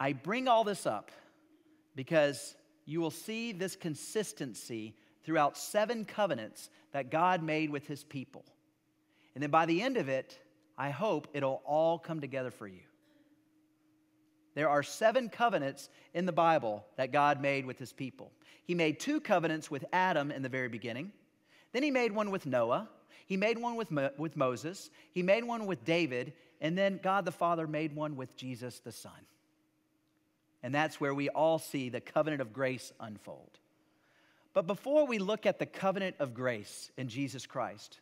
I 0.00 0.12
bring 0.12 0.48
all 0.48 0.64
this 0.64 0.86
up 0.86 1.10
because 1.98 2.54
you 2.86 3.00
will 3.00 3.10
see 3.10 3.50
this 3.50 3.74
consistency 3.74 4.94
throughout 5.24 5.58
seven 5.58 6.04
covenants 6.04 6.70
that 6.92 7.10
God 7.10 7.42
made 7.42 7.70
with 7.70 7.88
his 7.88 8.04
people. 8.04 8.44
And 9.34 9.42
then 9.42 9.50
by 9.50 9.66
the 9.66 9.82
end 9.82 9.96
of 9.96 10.08
it, 10.08 10.38
I 10.78 10.90
hope 10.90 11.26
it'll 11.34 11.60
all 11.66 11.98
come 11.98 12.20
together 12.20 12.52
for 12.52 12.68
you. 12.68 12.82
There 14.54 14.68
are 14.68 14.84
seven 14.84 15.28
covenants 15.28 15.88
in 16.14 16.24
the 16.24 16.30
Bible 16.30 16.86
that 16.96 17.10
God 17.10 17.42
made 17.42 17.66
with 17.66 17.80
his 17.80 17.92
people. 17.92 18.30
He 18.62 18.76
made 18.76 19.00
two 19.00 19.20
covenants 19.20 19.68
with 19.68 19.84
Adam 19.92 20.30
in 20.30 20.42
the 20.42 20.48
very 20.48 20.68
beginning. 20.68 21.10
Then 21.72 21.82
he 21.82 21.90
made 21.90 22.12
one 22.12 22.30
with 22.30 22.46
Noah. 22.46 22.88
He 23.26 23.36
made 23.36 23.58
one 23.58 23.74
with, 23.74 23.90
Mo- 23.90 24.12
with 24.16 24.36
Moses. 24.36 24.90
He 25.10 25.24
made 25.24 25.42
one 25.42 25.66
with 25.66 25.84
David. 25.84 26.34
And 26.60 26.78
then 26.78 27.00
God 27.02 27.24
the 27.24 27.32
Father 27.32 27.66
made 27.66 27.96
one 27.96 28.14
with 28.14 28.36
Jesus 28.36 28.78
the 28.78 28.92
Son. 28.92 29.18
And 30.62 30.74
that's 30.74 31.00
where 31.00 31.14
we 31.14 31.28
all 31.28 31.58
see 31.58 31.88
the 31.88 32.00
covenant 32.00 32.42
of 32.42 32.52
grace 32.52 32.92
unfold. 33.00 33.58
But 34.54 34.66
before 34.66 35.06
we 35.06 35.18
look 35.18 35.46
at 35.46 35.58
the 35.58 35.66
covenant 35.66 36.16
of 36.18 36.34
grace 36.34 36.90
in 36.96 37.08
Jesus 37.08 37.46
Christ, 37.46 38.00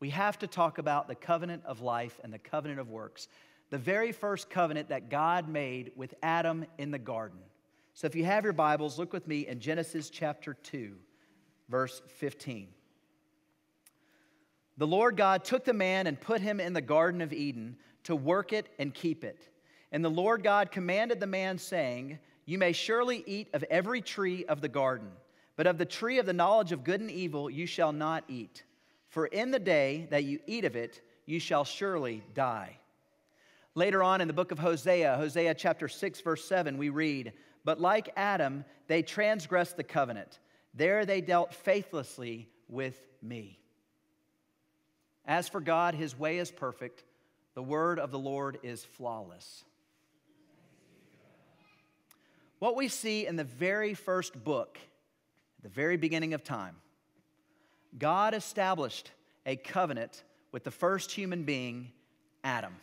we 0.00 0.10
have 0.10 0.38
to 0.40 0.46
talk 0.46 0.78
about 0.78 1.08
the 1.08 1.14
covenant 1.14 1.62
of 1.64 1.80
life 1.80 2.18
and 2.24 2.32
the 2.32 2.38
covenant 2.38 2.80
of 2.80 2.90
works, 2.90 3.28
the 3.70 3.78
very 3.78 4.12
first 4.12 4.50
covenant 4.50 4.88
that 4.88 5.10
God 5.10 5.48
made 5.48 5.92
with 5.96 6.14
Adam 6.22 6.66
in 6.76 6.90
the 6.90 6.98
garden. 6.98 7.38
So 7.94 8.06
if 8.06 8.14
you 8.14 8.24
have 8.24 8.44
your 8.44 8.52
Bibles, 8.52 8.98
look 8.98 9.12
with 9.12 9.26
me 9.26 9.46
in 9.46 9.60
Genesis 9.60 10.10
chapter 10.10 10.54
2, 10.54 10.92
verse 11.68 12.02
15. 12.18 12.68
The 14.76 14.86
Lord 14.86 15.16
God 15.16 15.44
took 15.44 15.64
the 15.64 15.72
man 15.72 16.06
and 16.06 16.20
put 16.20 16.40
him 16.40 16.60
in 16.60 16.74
the 16.74 16.82
Garden 16.82 17.22
of 17.22 17.32
Eden 17.32 17.76
to 18.04 18.14
work 18.14 18.52
it 18.52 18.68
and 18.78 18.92
keep 18.92 19.24
it. 19.24 19.48
And 19.92 20.04
the 20.04 20.10
Lord 20.10 20.42
God 20.42 20.70
commanded 20.70 21.20
the 21.20 21.26
man, 21.26 21.58
saying, 21.58 22.18
You 22.44 22.58
may 22.58 22.72
surely 22.72 23.22
eat 23.26 23.48
of 23.54 23.62
every 23.64 24.00
tree 24.00 24.44
of 24.44 24.60
the 24.60 24.68
garden, 24.68 25.08
but 25.56 25.66
of 25.66 25.78
the 25.78 25.84
tree 25.84 26.18
of 26.18 26.26
the 26.26 26.32
knowledge 26.32 26.72
of 26.72 26.84
good 26.84 27.00
and 27.00 27.10
evil 27.10 27.48
you 27.48 27.66
shall 27.66 27.92
not 27.92 28.24
eat. 28.28 28.64
For 29.08 29.26
in 29.26 29.50
the 29.50 29.58
day 29.58 30.08
that 30.10 30.24
you 30.24 30.40
eat 30.46 30.64
of 30.64 30.76
it, 30.76 31.00
you 31.24 31.40
shall 31.40 31.64
surely 31.64 32.22
die. 32.34 32.78
Later 33.74 34.02
on 34.02 34.20
in 34.20 34.26
the 34.26 34.34
book 34.34 34.52
of 34.52 34.58
Hosea, 34.58 35.16
Hosea 35.16 35.54
chapter 35.54 35.86
6, 35.86 36.20
verse 36.22 36.44
7, 36.44 36.78
we 36.78 36.88
read, 36.88 37.34
But 37.62 37.80
like 37.80 38.08
Adam, 38.16 38.64
they 38.86 39.02
transgressed 39.02 39.76
the 39.76 39.84
covenant. 39.84 40.38
There 40.72 41.04
they 41.04 41.20
dealt 41.20 41.52
faithlessly 41.52 42.48
with 42.68 42.98
me. 43.22 43.58
As 45.26 45.48
for 45.48 45.60
God, 45.60 45.94
his 45.94 46.18
way 46.18 46.38
is 46.38 46.50
perfect. 46.50 47.04
The 47.54 47.62
word 47.62 47.98
of 47.98 48.10
the 48.10 48.18
Lord 48.18 48.58
is 48.62 48.82
flawless. 48.82 49.64
What 52.58 52.76
we 52.76 52.88
see 52.88 53.26
in 53.26 53.36
the 53.36 53.44
very 53.44 53.94
first 53.94 54.42
book, 54.42 54.78
the 55.62 55.68
very 55.68 55.96
beginning 55.96 56.32
of 56.34 56.42
time, 56.42 56.76
God 57.98 58.34
established 58.34 59.10
a 59.44 59.56
covenant 59.56 60.22
with 60.52 60.64
the 60.64 60.70
first 60.70 61.12
human 61.12 61.44
being, 61.44 61.92
Adam. 62.42 62.76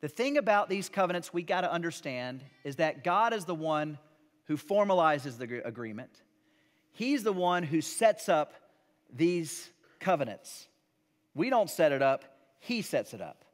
The 0.00 0.08
thing 0.08 0.38
about 0.38 0.68
these 0.68 0.88
covenants 0.88 1.32
we 1.32 1.42
got 1.42 1.62
to 1.62 1.72
understand 1.72 2.44
is 2.64 2.76
that 2.76 3.04
God 3.04 3.32
is 3.32 3.44
the 3.44 3.54
one 3.54 3.98
who 4.44 4.56
formalizes 4.56 5.36
the 5.36 5.66
agreement. 5.66 6.10
He's 6.92 7.22
the 7.22 7.32
one 7.32 7.62
who 7.62 7.80
sets 7.80 8.28
up 8.28 8.54
these 9.14 9.70
covenants. 10.00 10.68
We 11.34 11.50
don't 11.50 11.68
set 11.68 11.92
it 11.92 12.02
up, 12.02 12.24
He 12.60 12.82
sets 12.82 13.12
it 13.12 13.20
up. 13.20 13.44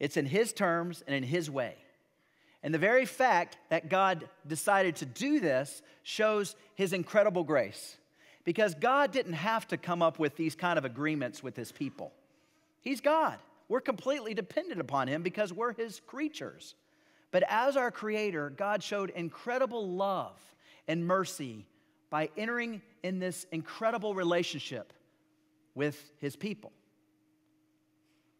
It's 0.00 0.16
in 0.16 0.26
His 0.26 0.52
terms 0.52 1.04
and 1.06 1.14
in 1.14 1.22
His 1.22 1.50
way. 1.50 1.76
And 2.66 2.74
the 2.74 2.78
very 2.80 3.06
fact 3.06 3.58
that 3.68 3.88
God 3.88 4.28
decided 4.44 4.96
to 4.96 5.06
do 5.06 5.38
this 5.38 5.82
shows 6.02 6.56
His 6.74 6.92
incredible 6.92 7.44
grace 7.44 7.96
because 8.44 8.74
God 8.74 9.12
didn't 9.12 9.34
have 9.34 9.68
to 9.68 9.76
come 9.76 10.02
up 10.02 10.18
with 10.18 10.34
these 10.34 10.56
kind 10.56 10.76
of 10.76 10.84
agreements 10.84 11.44
with 11.44 11.54
his 11.54 11.70
people. 11.70 12.12
He's 12.80 13.00
God. 13.00 13.38
We're 13.68 13.80
completely 13.80 14.34
dependent 14.34 14.80
upon 14.80 15.06
him 15.06 15.22
because 15.22 15.52
we're 15.52 15.74
his 15.74 16.00
creatures. 16.06 16.74
But 17.30 17.44
as 17.48 17.76
our 17.76 17.92
creator, 17.92 18.50
God 18.50 18.82
showed 18.82 19.10
incredible 19.10 19.88
love 19.88 20.36
and 20.88 21.06
mercy 21.06 21.66
by 22.10 22.30
entering 22.36 22.82
in 23.04 23.20
this 23.20 23.46
incredible 23.52 24.12
relationship 24.12 24.92
with 25.76 26.12
his 26.18 26.34
people. 26.34 26.72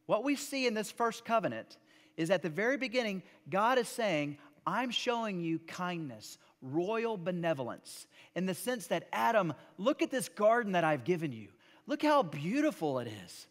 What 0.06 0.24
we 0.24 0.34
see 0.34 0.66
in 0.66 0.74
this 0.74 0.90
first 0.90 1.24
covenant 1.24 1.76
is 2.16 2.30
at 2.30 2.42
the 2.42 2.48
very 2.48 2.76
beginning, 2.76 3.22
God 3.48 3.78
is 3.78 3.88
saying, 3.88 4.38
I'm 4.66 4.90
showing 4.90 5.40
you 5.40 5.58
kindness, 5.60 6.38
royal 6.60 7.16
benevolence 7.16 8.06
in 8.34 8.46
the 8.46 8.54
sense 8.54 8.88
that, 8.88 9.08
Adam, 9.12 9.52
look 9.78 10.02
at 10.02 10.10
this 10.10 10.28
garden 10.28 10.72
that 10.72 10.84
I've 10.84 11.04
given 11.04 11.32
you. 11.32 11.48
Look 11.86 12.02
how 12.02 12.22
beautiful 12.22 12.98
it 12.98 13.08
is. 13.24 13.46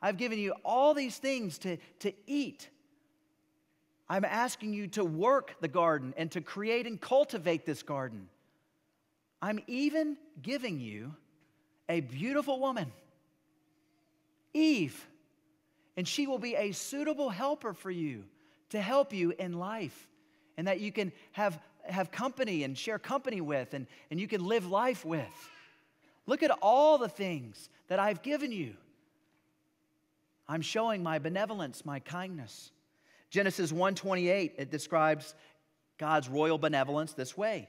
I've 0.00 0.16
given 0.16 0.38
you 0.38 0.54
all 0.64 0.94
these 0.94 1.16
things 1.16 1.58
to, 1.58 1.78
to 2.00 2.12
eat. 2.26 2.68
I'm 4.08 4.24
asking 4.24 4.74
you 4.74 4.86
to 4.88 5.04
work 5.04 5.56
the 5.60 5.68
garden 5.68 6.14
and 6.16 6.30
to 6.32 6.40
create 6.40 6.86
and 6.86 7.00
cultivate 7.00 7.64
this 7.64 7.82
garden. 7.82 8.28
I'm 9.40 9.60
even 9.66 10.16
giving 10.42 10.78
you 10.78 11.14
a 11.88 12.00
beautiful 12.00 12.60
woman, 12.60 12.92
Eve, 14.52 15.06
and 15.96 16.06
she 16.06 16.26
will 16.26 16.38
be 16.38 16.54
a 16.56 16.72
suitable 16.72 17.30
helper 17.30 17.72
for 17.72 17.90
you 17.90 18.24
to 18.70 18.80
help 18.80 19.12
you 19.12 19.32
in 19.38 19.52
life 19.52 20.08
and 20.56 20.66
that 20.66 20.80
you 20.80 20.92
can 20.92 21.12
have 21.32 21.58
have 21.86 22.10
company 22.10 22.64
and 22.64 22.76
share 22.76 22.98
company 22.98 23.40
with 23.40 23.74
and, 23.74 23.86
and 24.10 24.18
you 24.18 24.26
can 24.26 24.44
live 24.44 24.66
life 24.66 25.04
with. 25.04 25.50
Look 26.26 26.42
at 26.42 26.50
all 26.62 26.98
the 26.98 27.08
things 27.08 27.68
that 27.88 27.98
I've 27.98 28.22
given 28.22 28.52
you. 28.52 28.74
I'm 30.48 30.62
showing 30.62 31.02
my 31.02 31.18
benevolence, 31.18 31.84
my 31.84 32.00
kindness. 32.00 32.70
Genesis 33.30 33.72
1:28 33.72 34.52
it 34.56 34.70
describes 34.70 35.34
God's 35.98 36.28
royal 36.28 36.58
benevolence 36.58 37.12
this 37.12 37.36
way. 37.36 37.68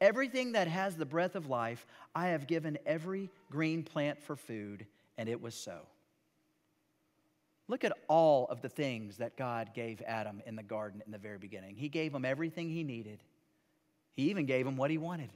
everything 0.00 0.52
that 0.52 0.68
has 0.68 0.96
the 0.96 1.06
breath 1.06 1.34
of 1.34 1.48
life, 1.48 1.86
I 2.14 2.28
have 2.28 2.46
given 2.46 2.78
every 2.86 3.30
green 3.50 3.82
plant 3.82 4.22
for 4.22 4.36
food. 4.36 4.86
And 5.18 5.28
it 5.28 5.40
was 5.40 5.54
so. 5.54 5.80
Look 7.68 7.84
at 7.84 7.92
all 8.08 8.46
of 8.46 8.62
the 8.62 8.68
things 8.68 9.18
that 9.18 9.36
God 9.36 9.74
gave 9.74 10.02
Adam 10.06 10.42
in 10.46 10.56
the 10.56 10.62
garden 10.62 11.02
in 11.04 11.12
the 11.12 11.18
very 11.18 11.38
beginning. 11.38 11.76
He 11.76 11.88
gave 11.88 12.14
him 12.14 12.24
everything 12.24 12.68
he 12.68 12.82
needed, 12.82 13.20
he 14.12 14.30
even 14.30 14.46
gave 14.46 14.66
him 14.66 14.76
what 14.76 14.90
he 14.90 14.98
wanted 14.98 15.30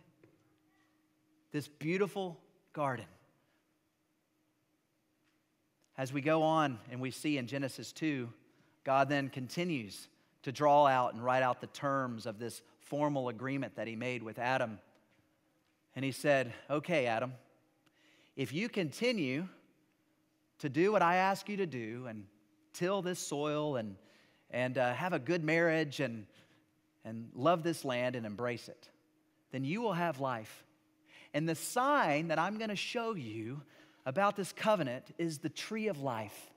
this 1.54 1.68
beautiful 1.68 2.36
garden. 2.72 3.06
As 5.96 6.12
we 6.12 6.20
go 6.20 6.42
on 6.42 6.80
and 6.90 7.00
we 7.00 7.12
see 7.12 7.38
in 7.38 7.46
Genesis 7.46 7.92
2, 7.92 8.28
God 8.82 9.08
then 9.08 9.28
continues 9.28 10.08
to 10.44 10.52
draw 10.52 10.86
out 10.86 11.14
and 11.14 11.24
write 11.24 11.42
out 11.42 11.60
the 11.60 11.66
terms 11.68 12.26
of 12.26 12.38
this 12.38 12.62
formal 12.80 13.28
agreement 13.28 13.76
that 13.76 13.88
he 13.88 13.96
made 13.96 14.22
with 14.22 14.38
Adam. 14.38 14.78
And 15.96 16.04
he 16.04 16.12
said, 16.12 16.52
Okay, 16.70 17.06
Adam, 17.06 17.32
if 18.36 18.52
you 18.52 18.68
continue 18.68 19.48
to 20.58 20.68
do 20.68 20.92
what 20.92 21.02
I 21.02 21.16
ask 21.16 21.48
you 21.48 21.56
to 21.58 21.66
do 21.66 22.06
and 22.08 22.24
till 22.72 23.02
this 23.02 23.18
soil 23.18 23.76
and, 23.76 23.96
and 24.50 24.76
uh, 24.78 24.92
have 24.94 25.12
a 25.12 25.18
good 25.18 25.42
marriage 25.42 26.00
and, 26.00 26.26
and 27.04 27.30
love 27.34 27.62
this 27.62 27.84
land 27.84 28.16
and 28.16 28.26
embrace 28.26 28.68
it, 28.68 28.88
then 29.50 29.64
you 29.64 29.80
will 29.80 29.92
have 29.92 30.20
life. 30.20 30.64
And 31.32 31.48
the 31.48 31.54
sign 31.54 32.28
that 32.28 32.38
I'm 32.38 32.58
going 32.58 32.70
to 32.70 32.76
show 32.76 33.14
you 33.14 33.62
about 34.06 34.36
this 34.36 34.52
covenant 34.52 35.04
is 35.16 35.38
the 35.38 35.48
tree 35.48 35.88
of 35.88 36.00
life. 36.00 36.50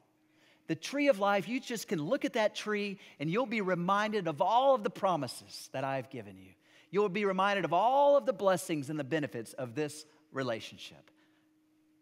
The 0.67 0.75
tree 0.75 1.07
of 1.07 1.19
life, 1.19 1.47
you 1.47 1.59
just 1.59 1.88
can 1.88 2.01
look 2.01 2.25
at 2.25 2.33
that 2.33 2.53
tree 2.53 3.00
and 3.19 3.29
you'll 3.29 3.45
be 3.45 3.62
reminded 3.62 4.27
of 4.27 4.41
all 4.41 4.75
of 4.75 4.83
the 4.83 4.89
promises 4.89 5.69
that 5.71 5.83
I've 5.83 6.09
given 6.09 6.38
you. 6.38 6.51
You'll 6.91 7.09
be 7.09 7.25
reminded 7.25 7.65
of 7.65 7.74
all 7.74 8.17
of 8.17 8.25
the 8.25 8.33
blessings 8.33 8.89
and 8.89 9.00
the 9.00 9.03
benefits 9.03 9.53
of 9.53 9.75
this 9.75 10.05
relationship. 10.31 11.09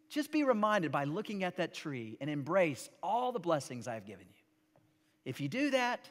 Just 0.09 0.31
be 0.31 0.43
reminded 0.43 0.91
by 0.91 1.03
looking 1.03 1.43
at 1.43 1.57
that 1.57 1.73
tree 1.73 2.17
and 2.21 2.29
embrace 2.29 2.89
all 3.01 3.31
the 3.31 3.39
blessings 3.39 3.87
I've 3.87 4.05
given 4.05 4.25
you. 4.27 4.43
If 5.25 5.41
you 5.41 5.47
do 5.47 5.71
that, 5.71 6.09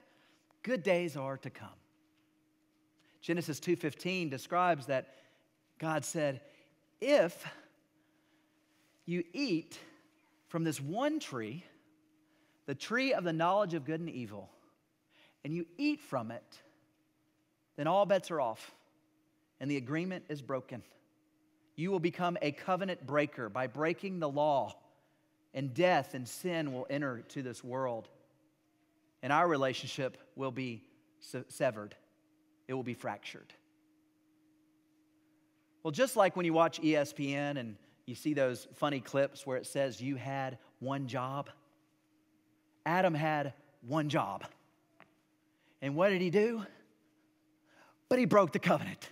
good 0.62 0.82
days 0.82 1.16
are 1.16 1.36
to 1.38 1.50
come. 1.50 1.68
Genesis 3.20 3.60
2:15 3.60 4.28
describes 4.28 4.86
that 4.86 5.14
God 5.78 6.04
said, 6.04 6.42
"If 7.00 7.46
you 9.06 9.24
eat 9.32 9.78
from 10.48 10.64
this 10.64 10.80
one 10.80 11.20
tree, 11.20 11.64
the 12.66 12.74
tree 12.74 13.12
of 13.12 13.24
the 13.24 13.32
knowledge 13.32 13.74
of 13.74 13.84
good 13.84 14.00
and 14.00 14.10
evil, 14.10 14.50
and 15.44 15.54
you 15.54 15.66
eat 15.76 16.00
from 16.00 16.30
it, 16.30 16.62
then 17.76 17.86
all 17.86 18.06
bets 18.06 18.30
are 18.30 18.40
off 18.40 18.74
and 19.60 19.70
the 19.70 19.76
agreement 19.76 20.24
is 20.28 20.42
broken." 20.42 20.82
You 21.76 21.90
will 21.90 22.00
become 22.00 22.38
a 22.40 22.52
covenant 22.52 23.04
breaker 23.06 23.48
by 23.48 23.66
breaking 23.66 24.20
the 24.20 24.28
law, 24.28 24.78
and 25.52 25.74
death 25.74 26.14
and 26.14 26.28
sin 26.28 26.72
will 26.72 26.86
enter 26.88 27.22
to 27.22 27.42
this 27.42 27.64
world. 27.64 28.08
And 29.22 29.32
our 29.32 29.48
relationship 29.48 30.16
will 30.36 30.52
be 30.52 30.84
severed, 31.18 31.96
it 32.68 32.74
will 32.74 32.82
be 32.82 32.94
fractured. 32.94 33.52
Well, 35.82 35.90
just 35.90 36.16
like 36.16 36.36
when 36.36 36.46
you 36.46 36.52
watch 36.52 36.80
ESPN 36.80 37.58
and 37.58 37.76
you 38.06 38.14
see 38.14 38.34
those 38.34 38.66
funny 38.74 39.00
clips 39.00 39.46
where 39.46 39.56
it 39.56 39.66
says 39.66 40.00
you 40.00 40.16
had 40.16 40.58
one 40.78 41.08
job, 41.08 41.50
Adam 42.86 43.14
had 43.14 43.52
one 43.86 44.08
job. 44.08 44.44
And 45.82 45.94
what 45.94 46.10
did 46.10 46.20
he 46.20 46.30
do? 46.30 46.64
But 48.08 48.18
he 48.18 48.24
broke 48.24 48.52
the 48.52 48.58
covenant. 48.58 49.08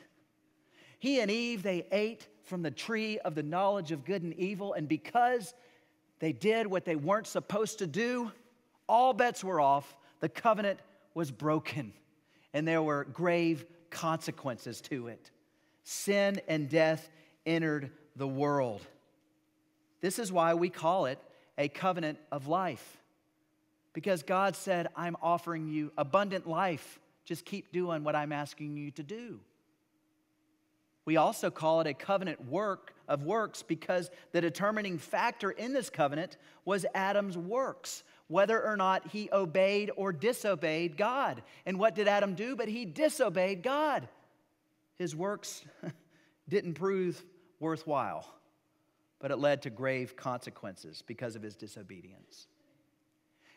He 0.99 1.21
and 1.21 1.31
Eve, 1.31 1.62
they 1.62 1.87
ate 1.91 2.29
from 2.45 2.62
the 2.62 2.71
tree 2.71 3.19
of 3.19 3.35
the 3.35 3.43
knowledge 3.43 3.93
of 3.93 4.05
good 4.05 4.23
and 4.23 4.35
evil, 4.35 4.73
and 4.75 4.88
because 4.88 5.55
they 6.19 6.33
did 6.33 6.67
what 6.67 6.85
they 6.85 6.97
weren't 6.97 7.26
supposed 7.26 7.79
to 7.79 7.87
do, 7.87 8.31
all 8.88 9.12
bets 9.12 9.43
were 9.43 9.61
off. 9.61 9.97
The 10.21 10.29
covenant 10.29 10.78
was 11.15 11.30
broken, 11.30 11.93
and 12.52 12.67
there 12.67 12.82
were 12.82 13.04
grave 13.04 13.65
consequences 13.91 14.80
to 14.82 15.08
it. 15.08 15.30
Sin 15.85 16.41
and 16.47 16.69
death 16.69 17.11
entered 17.45 17.91
the 18.17 18.28
world. 18.28 18.82
This 20.00 20.19
is 20.19 20.30
why 20.30 20.54
we 20.54 20.69
call 20.69 21.06
it 21.06 21.19
a 21.58 21.69
covenant 21.69 22.19
of 22.30 22.47
life. 22.47 22.99
Because 23.93 24.23
God 24.23 24.57
said, 24.57 24.89
I'm 24.97 25.17
offering 25.23 25.69
you 25.69 25.93
abundant 25.99 26.47
life. 26.47 26.99
Just 27.25 27.45
keep 27.45 27.73
doing 27.73 28.05
what 28.05 28.17
I'm 28.17 28.33
asking 28.33 28.76
you 28.76 28.91
to 28.93 29.02
do. 29.02 29.41
We 31.05 31.17
also 31.17 31.50
call 31.50 31.81
it 31.81 31.87
a 31.87 31.95
covenant 31.95 32.47
work 32.47 32.95
of 33.09 33.25
works 33.25 33.63
because 33.63 34.11
the 34.31 34.41
determining 34.41 34.99
factor 34.99 35.50
in 35.50 35.73
this 35.73 35.91
covenant 35.91 36.37
was 36.65 36.87
Adam's 36.95 37.37
works, 37.37 38.05
whether 38.28 38.63
or 38.63 38.76
not 38.76 39.09
he 39.09 39.28
obeyed 39.33 39.91
or 39.97 40.13
disobeyed 40.13 40.97
God. 40.97 41.43
And 41.67 41.78
what 41.78 41.95
did 41.95 42.07
Adam 42.07 42.35
do? 42.35 42.55
But 42.55 42.69
he 42.69 42.85
disobeyed 42.85 43.63
God. 43.63 44.09
His 44.97 45.17
works 45.17 45.65
didn't 46.49 46.75
prove 46.75 47.23
worthwhile, 47.59 48.26
but 49.19 49.33
it 49.33 49.39
led 49.39 49.63
to 49.63 49.71
grave 49.71 50.17
consequences 50.17 51.02
because 51.05 51.35
of 51.35 51.43
his 51.43 51.57
disobedience. 51.57 52.47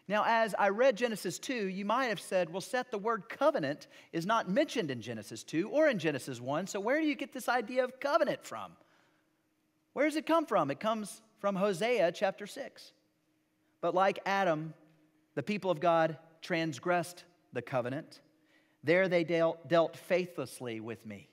Now, 0.07 0.23
as 0.27 0.53
I 0.57 0.69
read 0.69 0.97
Genesis 0.97 1.39
2, 1.39 1.67
you 1.67 1.83
might 1.83 2.05
have 2.05 2.19
said, 2.19 2.51
well, 2.51 2.61
Seth, 2.61 2.91
the 2.91 2.97
word 2.97 3.27
covenant 3.27 3.87
is 4.13 4.25
not 4.25 4.49
mentioned 4.49 4.91
in 4.91 5.01
Genesis 5.01 5.43
2 5.43 5.69
or 5.69 5.87
in 5.87 5.97
Genesis 5.97 6.39
1, 6.39 6.67
so 6.67 6.79
where 6.79 7.01
do 7.01 7.07
you 7.07 7.15
get 7.15 7.33
this 7.33 7.49
idea 7.49 7.83
of 7.83 7.99
covenant 7.99 8.45
from? 8.45 8.73
Where 9.93 10.05
does 10.05 10.15
it 10.15 10.27
come 10.27 10.45
from? 10.45 10.69
It 10.69 10.79
comes 10.79 11.21
from 11.39 11.55
Hosea 11.55 12.11
chapter 12.11 12.45
6. 12.45 12.91
But 13.81 13.95
like 13.95 14.19
Adam, 14.25 14.73
the 15.33 15.43
people 15.43 15.71
of 15.71 15.79
God 15.79 16.17
transgressed 16.41 17.23
the 17.53 17.61
covenant. 17.61 18.21
There 18.83 19.07
they 19.07 19.23
dealt, 19.23 19.67
dealt 19.67 19.97
faithlessly 19.97 20.79
with 20.79 21.03
me. 21.05 21.29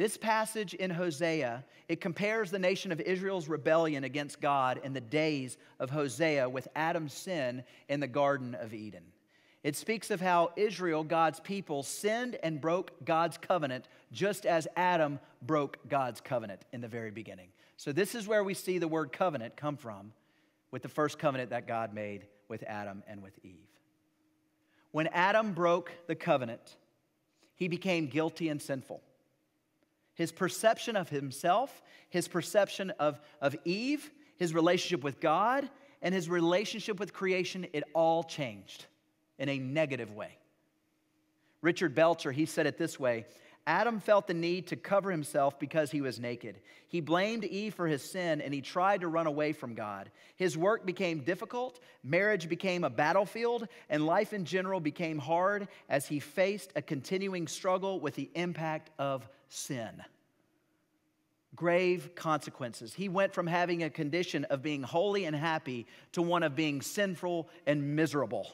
This 0.00 0.16
passage 0.16 0.72
in 0.72 0.88
Hosea, 0.88 1.62
it 1.86 2.00
compares 2.00 2.50
the 2.50 2.58
nation 2.58 2.90
of 2.90 3.02
Israel's 3.02 3.50
rebellion 3.50 4.02
against 4.02 4.40
God 4.40 4.80
in 4.82 4.94
the 4.94 5.00
days 5.02 5.58
of 5.78 5.90
Hosea 5.90 6.48
with 6.48 6.68
Adam's 6.74 7.12
sin 7.12 7.64
in 7.86 8.00
the 8.00 8.06
Garden 8.06 8.54
of 8.54 8.72
Eden. 8.72 9.02
It 9.62 9.76
speaks 9.76 10.10
of 10.10 10.18
how 10.18 10.52
Israel, 10.56 11.04
God's 11.04 11.38
people, 11.38 11.82
sinned 11.82 12.38
and 12.42 12.62
broke 12.62 12.92
God's 13.04 13.36
covenant 13.36 13.88
just 14.10 14.46
as 14.46 14.66
Adam 14.74 15.20
broke 15.42 15.76
God's 15.86 16.22
covenant 16.22 16.62
in 16.72 16.80
the 16.80 16.88
very 16.88 17.10
beginning. 17.10 17.48
So, 17.76 17.92
this 17.92 18.14
is 18.14 18.26
where 18.26 18.42
we 18.42 18.54
see 18.54 18.78
the 18.78 18.88
word 18.88 19.12
covenant 19.12 19.54
come 19.54 19.76
from 19.76 20.14
with 20.70 20.80
the 20.80 20.88
first 20.88 21.18
covenant 21.18 21.50
that 21.50 21.68
God 21.68 21.92
made 21.92 22.24
with 22.48 22.62
Adam 22.62 23.02
and 23.06 23.22
with 23.22 23.38
Eve. 23.44 23.68
When 24.92 25.08
Adam 25.08 25.52
broke 25.52 25.92
the 26.06 26.14
covenant, 26.14 26.78
he 27.54 27.68
became 27.68 28.06
guilty 28.06 28.48
and 28.48 28.62
sinful. 28.62 29.02
His 30.20 30.32
perception 30.32 30.96
of 30.96 31.08
himself, 31.08 31.82
his 32.10 32.28
perception 32.28 32.90
of, 32.98 33.18
of 33.40 33.56
Eve, 33.64 34.10
his 34.36 34.52
relationship 34.52 35.02
with 35.02 35.18
God, 35.18 35.66
and 36.02 36.14
his 36.14 36.28
relationship 36.28 37.00
with 37.00 37.14
creation, 37.14 37.66
it 37.72 37.84
all 37.94 38.22
changed 38.22 38.84
in 39.38 39.48
a 39.48 39.58
negative 39.58 40.12
way. 40.12 40.36
Richard 41.62 41.94
Belcher, 41.94 42.32
he 42.32 42.44
said 42.44 42.66
it 42.66 42.76
this 42.76 43.00
way 43.00 43.24
Adam 43.70 44.00
felt 44.00 44.26
the 44.26 44.34
need 44.34 44.66
to 44.66 44.74
cover 44.74 45.12
himself 45.12 45.56
because 45.60 45.92
he 45.92 46.00
was 46.00 46.18
naked. 46.18 46.58
He 46.88 47.00
blamed 47.00 47.44
Eve 47.44 47.72
for 47.72 47.86
his 47.86 48.02
sin 48.02 48.40
and 48.40 48.52
he 48.52 48.60
tried 48.60 49.02
to 49.02 49.06
run 49.06 49.28
away 49.28 49.52
from 49.52 49.74
God. 49.74 50.10
His 50.34 50.58
work 50.58 50.84
became 50.84 51.20
difficult, 51.20 51.78
marriage 52.02 52.48
became 52.48 52.82
a 52.82 52.90
battlefield, 52.90 53.68
and 53.88 54.04
life 54.04 54.32
in 54.32 54.44
general 54.44 54.80
became 54.80 55.18
hard 55.18 55.68
as 55.88 56.04
he 56.04 56.18
faced 56.18 56.72
a 56.74 56.82
continuing 56.82 57.46
struggle 57.46 58.00
with 58.00 58.16
the 58.16 58.28
impact 58.34 58.90
of 58.98 59.28
sin. 59.48 60.02
Grave 61.54 62.16
consequences. 62.16 62.92
He 62.92 63.08
went 63.08 63.32
from 63.32 63.46
having 63.46 63.84
a 63.84 63.90
condition 63.90 64.46
of 64.46 64.62
being 64.62 64.82
holy 64.82 65.26
and 65.26 65.36
happy 65.36 65.86
to 66.10 66.22
one 66.22 66.42
of 66.42 66.56
being 66.56 66.82
sinful 66.82 67.48
and 67.68 67.94
miserable. 67.94 68.50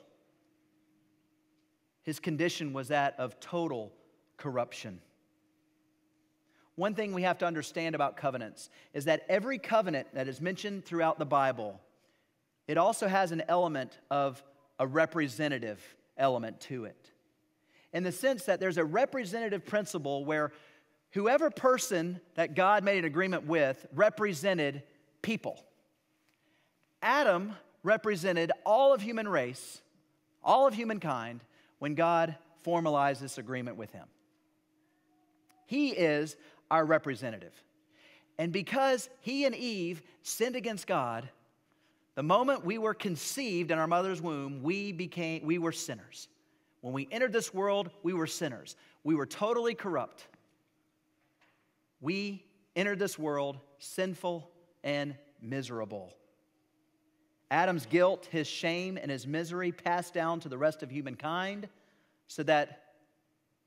His 2.02 2.20
condition 2.20 2.74
was 2.74 2.88
that 2.88 3.14
of 3.18 3.40
total 3.40 3.94
corruption. 4.36 5.00
One 6.76 6.94
thing 6.94 7.12
we 7.12 7.22
have 7.22 7.38
to 7.38 7.46
understand 7.46 7.94
about 7.94 8.16
covenants 8.16 8.70
is 8.92 9.06
that 9.06 9.22
every 9.28 9.58
covenant 9.58 10.08
that 10.14 10.28
is 10.28 10.40
mentioned 10.40 10.84
throughout 10.84 11.18
the 11.18 11.26
Bible, 11.26 11.80
it 12.68 12.76
also 12.76 13.08
has 13.08 13.32
an 13.32 13.42
element 13.48 13.98
of 14.10 14.42
a 14.78 14.86
representative 14.86 15.82
element 16.18 16.60
to 16.60 16.84
it. 16.84 17.10
In 17.92 18.02
the 18.02 18.12
sense 18.12 18.44
that 18.44 18.60
there's 18.60 18.76
a 18.76 18.84
representative 18.84 19.64
principle 19.64 20.24
where 20.26 20.52
whoever 21.12 21.48
person 21.48 22.20
that 22.34 22.54
God 22.54 22.84
made 22.84 22.98
an 22.98 23.04
agreement 23.06 23.46
with 23.46 23.86
represented 23.94 24.82
people. 25.22 25.64
Adam 27.00 27.54
represented 27.82 28.52
all 28.66 28.92
of 28.92 29.00
human 29.00 29.26
race, 29.26 29.80
all 30.44 30.66
of 30.66 30.74
humankind, 30.74 31.40
when 31.78 31.94
God 31.94 32.36
formalized 32.62 33.22
this 33.22 33.38
agreement 33.38 33.78
with 33.78 33.92
him. 33.92 34.06
He 35.66 35.90
is 35.90 36.36
our 36.70 36.84
representative. 36.84 37.52
And 38.38 38.52
because 38.52 39.08
he 39.20 39.44
and 39.44 39.54
Eve 39.54 40.02
sinned 40.22 40.56
against 40.56 40.86
God, 40.86 41.28
The 42.16 42.22
moment 42.22 42.64
we 42.64 42.78
were 42.78 42.94
conceived 42.94 43.70
in 43.70 43.78
our 43.78 43.86
mother's 43.86 44.22
womb, 44.22 44.62
we 44.62 44.90
became 44.90 45.44
we 45.44 45.58
were 45.58 45.72
sinners. 45.72 46.28
When 46.80 46.94
we 46.94 47.06
entered 47.10 47.32
this 47.32 47.52
world, 47.52 47.90
we 48.02 48.14
were 48.14 48.26
sinners. 48.26 48.74
We 49.04 49.14
were 49.14 49.26
totally 49.26 49.74
corrupt. 49.74 50.26
We 52.00 52.42
entered 52.74 52.98
this 52.98 53.18
world 53.18 53.58
sinful 53.78 54.50
and 54.82 55.14
miserable. 55.42 56.14
Adam's 57.50 57.86
guilt, 57.86 58.28
his 58.30 58.46
shame, 58.46 58.98
and 59.00 59.10
his 59.10 59.26
misery 59.26 59.70
passed 59.70 60.14
down 60.14 60.40
to 60.40 60.48
the 60.48 60.58
rest 60.58 60.82
of 60.82 60.90
humankind 60.90 61.68
so 62.28 62.42
that 62.44 62.82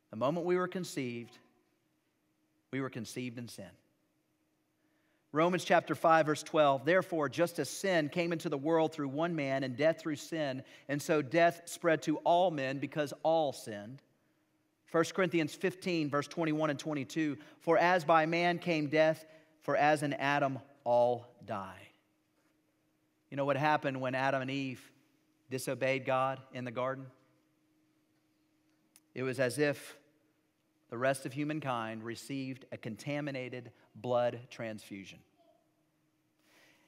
the 0.10 0.18
moment 0.18 0.46
we 0.46 0.58
were 0.58 0.68
conceived, 0.68 1.38
we 2.72 2.82
were 2.82 2.90
conceived 2.90 3.38
in 3.38 3.48
sin. 3.48 3.70
Romans 5.32 5.64
chapter 5.64 5.94
5, 5.94 6.26
verse 6.26 6.44
12. 6.44 6.86
Therefore, 6.86 7.30
just 7.30 7.60
as 7.60 7.70
sin 7.70 8.10
came 8.10 8.34
into 8.34 8.50
the 8.50 8.58
world 8.58 8.92
through 8.94 9.10
one 9.10 9.36
man 9.36 9.64
and 9.64 9.78
death 9.78 10.02
through 10.02 10.16
sin, 10.16 10.64
and 10.88 11.00
so 11.00 11.22
death 11.22 11.62
spread 11.66 12.02
to 12.04 12.18
all 12.18 12.50
men 12.50 12.80
because 12.80 13.14
all 13.22 13.54
sinned. 13.54 14.02
1 14.92 15.04
Corinthians 15.14 15.54
15, 15.54 16.10
verse 16.10 16.28
21 16.28 16.72
and 16.72 16.80
22. 16.80 17.38
For 17.60 17.78
as 17.78 18.04
by 18.04 18.26
man 18.26 18.58
came 18.58 18.88
death, 18.88 19.24
for 19.62 19.76
as 19.76 20.02
in 20.02 20.14
Adam 20.14 20.58
all 20.84 21.28
die. 21.46 21.90
You 23.30 23.38
know 23.38 23.46
what 23.46 23.58
happened 23.58 24.02
when 24.02 24.16
Adam 24.16 24.42
and 24.42 24.50
Eve 24.50 24.82
disobeyed 25.52 26.06
God 26.06 26.40
in 26.54 26.66
the 26.66 26.72
garden? 26.72 27.06
It 29.14 29.22
was 29.22 29.40
as 29.40 29.60
if 29.60 29.99
the 30.89 30.97
rest 30.97 31.25
of 31.25 31.34
humankind 31.34 32.04
received 32.04 32.65
a 32.71 32.78
contaminated 32.78 33.71
blood 33.95 34.39
transfusion. 34.49 35.19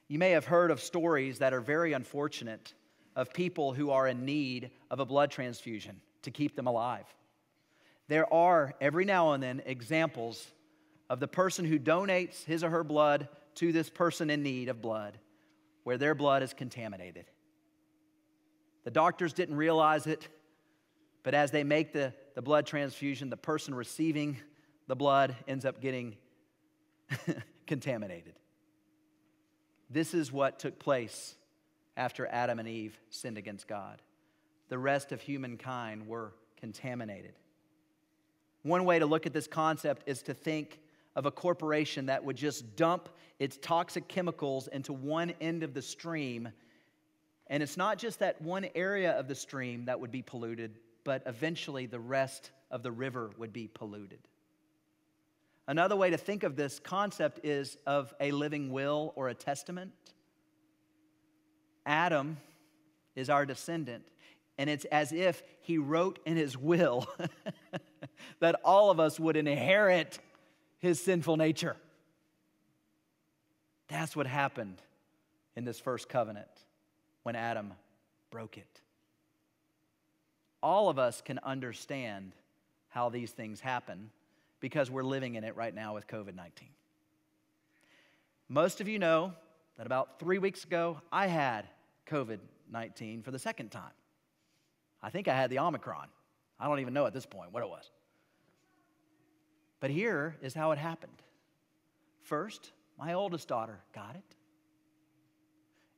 You 0.08 0.18
may 0.18 0.30
have 0.30 0.44
heard 0.44 0.70
of 0.70 0.80
stories 0.80 1.38
that 1.38 1.54
are 1.54 1.60
very 1.60 1.92
unfortunate 1.92 2.74
of 3.14 3.32
people 3.32 3.72
who 3.72 3.90
are 3.90 4.08
in 4.08 4.24
need 4.24 4.70
of 4.90 5.00
a 5.00 5.06
blood 5.06 5.30
transfusion 5.30 6.00
to 6.22 6.30
keep 6.30 6.56
them 6.56 6.66
alive. 6.66 7.06
There 8.08 8.32
are, 8.32 8.74
every 8.80 9.04
now 9.04 9.32
and 9.32 9.42
then, 9.42 9.62
examples 9.64 10.46
of 11.08 11.20
the 11.20 11.28
person 11.28 11.64
who 11.64 11.78
donates 11.78 12.44
his 12.44 12.64
or 12.64 12.70
her 12.70 12.84
blood 12.84 13.28
to 13.56 13.72
this 13.72 13.88
person 13.88 14.30
in 14.30 14.42
need 14.42 14.68
of 14.68 14.82
blood 14.82 15.18
where 15.84 15.98
their 15.98 16.14
blood 16.14 16.42
is 16.42 16.52
contaminated. 16.52 17.26
The 18.84 18.90
doctors 18.90 19.32
didn't 19.32 19.56
realize 19.56 20.06
it, 20.06 20.28
but 21.22 21.34
as 21.34 21.50
they 21.50 21.64
make 21.64 21.92
the, 21.92 22.12
the 22.34 22.42
blood 22.42 22.66
transfusion, 22.66 23.30
the 23.30 23.36
person 23.36 23.74
receiving 23.74 24.38
the 24.86 24.96
blood 24.96 25.36
ends 25.46 25.64
up 25.64 25.80
getting 25.80 26.16
contaminated. 27.66 28.34
This 29.90 30.14
is 30.14 30.32
what 30.32 30.58
took 30.58 30.78
place 30.78 31.34
after 31.96 32.26
Adam 32.26 32.58
and 32.58 32.68
Eve 32.68 32.98
sinned 33.10 33.38
against 33.38 33.68
God. 33.68 34.00
The 34.68 34.78
rest 34.78 35.12
of 35.12 35.20
humankind 35.20 36.06
were 36.06 36.32
contaminated. 36.58 37.34
One 38.62 38.84
way 38.84 38.98
to 38.98 39.06
look 39.06 39.26
at 39.26 39.32
this 39.32 39.46
concept 39.46 40.04
is 40.06 40.22
to 40.22 40.34
think 40.34 40.80
of 41.14 41.26
a 41.26 41.30
corporation 41.30 42.06
that 42.06 42.24
would 42.24 42.36
just 42.36 42.76
dump 42.76 43.08
its 43.38 43.58
toxic 43.60 44.08
chemicals 44.08 44.68
into 44.68 44.92
one 44.92 45.32
end 45.40 45.62
of 45.62 45.74
the 45.74 45.82
stream. 45.82 46.48
And 47.48 47.62
it's 47.62 47.76
not 47.76 47.98
just 47.98 48.20
that 48.20 48.40
one 48.40 48.66
area 48.74 49.12
of 49.12 49.28
the 49.28 49.34
stream 49.34 49.84
that 49.86 50.00
would 50.00 50.10
be 50.10 50.22
polluted, 50.22 50.78
but 51.04 51.22
eventually 51.26 51.86
the 51.86 52.00
rest 52.00 52.50
of 52.70 52.82
the 52.82 52.92
river 52.92 53.30
would 53.38 53.52
be 53.52 53.68
polluted. 53.68 54.20
Another 55.66 55.96
way 55.96 56.10
to 56.10 56.16
think 56.16 56.42
of 56.42 56.56
this 56.56 56.80
concept 56.80 57.44
is 57.44 57.76
of 57.86 58.12
a 58.20 58.32
living 58.32 58.72
will 58.72 59.12
or 59.14 59.28
a 59.28 59.34
testament. 59.34 59.92
Adam 61.86 62.36
is 63.14 63.30
our 63.30 63.46
descendant, 63.46 64.04
and 64.58 64.68
it's 64.68 64.84
as 64.86 65.12
if 65.12 65.42
he 65.60 65.78
wrote 65.78 66.18
in 66.24 66.36
his 66.36 66.56
will 66.56 67.06
that 68.40 68.60
all 68.64 68.90
of 68.90 68.98
us 68.98 69.20
would 69.20 69.36
inherit 69.36 70.18
his 70.78 71.00
sinful 71.00 71.36
nature. 71.36 71.76
That's 73.88 74.16
what 74.16 74.26
happened 74.26 74.80
in 75.54 75.64
this 75.64 75.78
first 75.78 76.08
covenant 76.08 76.48
when 77.22 77.36
Adam 77.36 77.72
broke 78.30 78.58
it. 78.58 78.81
All 80.62 80.88
of 80.88 80.98
us 80.98 81.20
can 81.20 81.38
understand 81.42 82.32
how 82.88 83.08
these 83.08 83.30
things 83.30 83.60
happen 83.60 84.10
because 84.60 84.90
we're 84.90 85.02
living 85.02 85.34
in 85.34 85.44
it 85.44 85.56
right 85.56 85.74
now 85.74 85.94
with 85.94 86.06
COVID 86.06 86.34
19. 86.34 86.68
Most 88.48 88.80
of 88.80 88.88
you 88.88 88.98
know 88.98 89.32
that 89.76 89.86
about 89.86 90.18
three 90.20 90.38
weeks 90.38 90.64
ago, 90.64 91.00
I 91.10 91.26
had 91.26 91.66
COVID 92.06 92.38
19 92.70 93.22
for 93.22 93.30
the 93.30 93.38
second 93.38 93.70
time. 93.70 93.92
I 95.02 95.10
think 95.10 95.26
I 95.26 95.34
had 95.34 95.50
the 95.50 95.58
Omicron. 95.58 96.08
I 96.60 96.68
don't 96.68 96.78
even 96.78 96.94
know 96.94 97.06
at 97.06 97.12
this 97.12 97.26
point 97.26 97.52
what 97.52 97.62
it 97.62 97.68
was. 97.68 97.90
But 99.80 99.90
here 99.90 100.36
is 100.40 100.54
how 100.54 100.70
it 100.70 100.78
happened. 100.78 101.22
First, 102.22 102.70
my 102.98 103.14
oldest 103.14 103.48
daughter 103.48 103.80
got 103.92 104.14
it. 104.14 104.36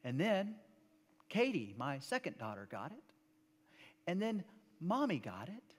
And 0.05 0.19
then 0.19 0.55
Katie, 1.29 1.75
my 1.77 1.99
second 1.99 2.39
daughter, 2.39 2.67
got 2.71 2.93
it. 2.93 3.04
And 4.07 4.21
then 4.21 4.45
mommy 4.81 5.19
got 5.19 5.49
it. 5.49 5.75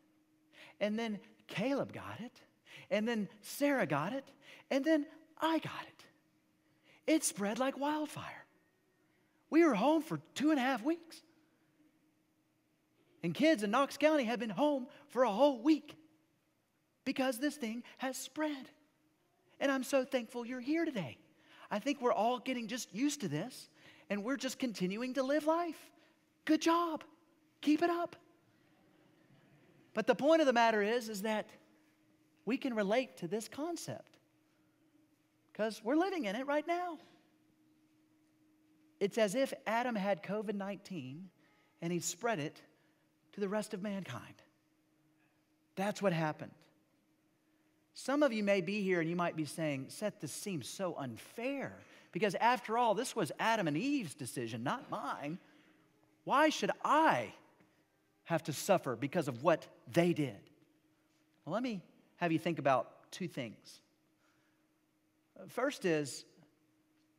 And 0.79 0.97
then 0.97 1.19
Caleb 1.47 1.93
got 1.93 2.19
it. 2.19 2.41
And 2.89 3.07
then 3.07 3.29
Sarah 3.41 3.85
got 3.85 4.13
it. 4.13 4.25
And 4.71 4.83
then 4.83 5.05
I 5.39 5.59
got 5.59 5.83
it. 5.87 6.05
It 7.07 7.23
spread 7.23 7.59
like 7.59 7.77
wildfire. 7.77 8.45
We 9.49 9.63
were 9.63 9.75
home 9.75 10.01
for 10.01 10.19
two 10.33 10.51
and 10.51 10.59
a 10.59 10.63
half 10.63 10.83
weeks. 10.83 11.21
And 13.23 13.33
kids 13.33 13.63
in 13.63 13.71
Knox 13.71 13.97
County 13.97 14.25
have 14.25 14.39
been 14.39 14.49
home 14.49 14.87
for 15.07 15.23
a 15.23 15.31
whole 15.31 15.61
week 15.61 15.95
because 17.05 17.39
this 17.39 17.55
thing 17.55 17.83
has 17.97 18.17
spread. 18.17 18.69
And 19.59 19.71
I'm 19.71 19.83
so 19.83 20.03
thankful 20.03 20.45
you're 20.45 20.59
here 20.59 20.85
today. 20.85 21.17
I 21.71 21.79
think 21.79 22.01
we're 22.01 22.13
all 22.13 22.39
getting 22.39 22.67
just 22.67 22.93
used 22.93 23.21
to 23.21 23.27
this 23.27 23.69
and 24.09 24.23
we're 24.23 24.37
just 24.37 24.59
continuing 24.59 25.13
to 25.15 25.23
live 25.23 25.47
life. 25.47 25.89
Good 26.45 26.61
job. 26.61 27.03
Keep 27.65 27.81
it 27.81 27.89
up. 27.89 28.15
But 29.95 30.05
the 30.05 30.13
point 30.13 30.39
of 30.39 30.45
the 30.45 30.53
matter 30.53 30.83
is 30.83 31.09
is 31.09 31.23
that 31.23 31.49
we 32.45 32.57
can 32.57 32.75
relate 32.75 33.17
to 33.17 33.27
this 33.27 33.47
concept 33.47 34.19
because 35.51 35.81
we're 35.83 35.95
living 35.95 36.25
in 36.25 36.35
it 36.35 36.45
right 36.45 36.67
now. 36.67 36.99
It's 38.99 39.17
as 39.17 39.33
if 39.33 39.51
Adam 39.65 39.95
had 39.95 40.21
COVID 40.21 40.53
19 40.53 41.27
and 41.81 41.91
he 41.91 41.99
spread 41.99 42.37
it 42.37 42.61
to 43.33 43.39
the 43.39 43.49
rest 43.49 43.73
of 43.73 43.81
mankind. 43.81 44.35
That's 45.75 46.03
what 46.03 46.13
happened. 46.13 46.51
Some 47.95 48.21
of 48.21 48.31
you 48.31 48.43
may 48.43 48.61
be 48.61 48.83
here 48.83 49.01
and 49.01 49.09
you 49.09 49.15
might 49.15 49.35
be 49.35 49.45
saying, 49.45 49.87
Seth, 49.87 50.19
this 50.19 50.31
seems 50.31 50.67
so 50.67 50.95
unfair. 50.99 51.79
Because 52.11 52.35
after 52.35 52.77
all, 52.77 52.93
this 52.93 53.15
was 53.15 53.31
Adam 53.39 53.67
and 53.67 53.75
Eve's 53.75 54.13
decision, 54.13 54.63
not 54.63 54.91
mine. 54.91 55.39
Why 56.25 56.49
should 56.49 56.71
I 56.83 57.33
have 58.25 58.43
to 58.43 58.53
suffer 58.53 58.95
because 58.95 59.27
of 59.27 59.43
what 59.43 59.65
they 59.91 60.13
did? 60.13 60.37
Well, 61.45 61.53
let 61.53 61.63
me 61.63 61.81
have 62.17 62.31
you 62.31 62.39
think 62.39 62.59
about 62.59 63.11
two 63.11 63.27
things. 63.27 63.81
First 65.47 65.85
is 65.85 66.25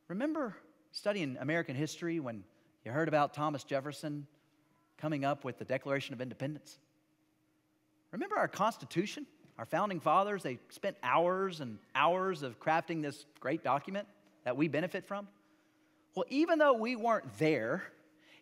remember 0.08 0.56
studying 0.92 1.36
American 1.40 1.76
history 1.76 2.20
when 2.20 2.44
you 2.84 2.92
heard 2.92 3.08
about 3.08 3.34
Thomas 3.34 3.64
Jefferson 3.64 4.26
coming 4.98 5.24
up 5.24 5.44
with 5.44 5.58
the 5.58 5.64
Declaration 5.64 6.14
of 6.14 6.20
Independence? 6.20 6.78
Remember 8.12 8.36
our 8.36 8.48
Constitution? 8.48 9.26
Our 9.58 9.64
founding 9.64 10.00
fathers, 10.00 10.42
they 10.42 10.58
spent 10.68 10.96
hours 11.02 11.60
and 11.60 11.78
hours 11.94 12.42
of 12.42 12.60
crafting 12.60 13.00
this 13.02 13.24
great 13.40 13.64
document 13.64 14.06
that 14.44 14.56
we 14.56 14.68
benefit 14.68 15.06
from. 15.06 15.28
Well, 16.14 16.26
even 16.28 16.58
though 16.58 16.74
we 16.74 16.94
weren't 16.96 17.38
there, 17.38 17.84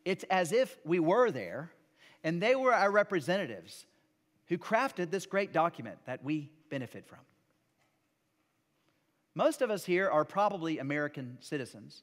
it's 0.04 0.24
as 0.24 0.52
if 0.52 0.76
we 0.84 0.98
were 0.98 1.30
there, 1.30 1.70
and 2.24 2.40
they 2.42 2.56
were 2.56 2.74
our 2.74 2.90
representatives 2.90 3.84
who 4.46 4.58
crafted 4.58 5.10
this 5.10 5.26
great 5.26 5.52
document 5.52 5.98
that 6.06 6.24
we 6.24 6.50
benefit 6.70 7.06
from. 7.06 7.20
Most 9.34 9.62
of 9.62 9.70
us 9.70 9.84
here 9.84 10.08
are 10.08 10.24
probably 10.24 10.78
American 10.78 11.38
citizens. 11.40 12.02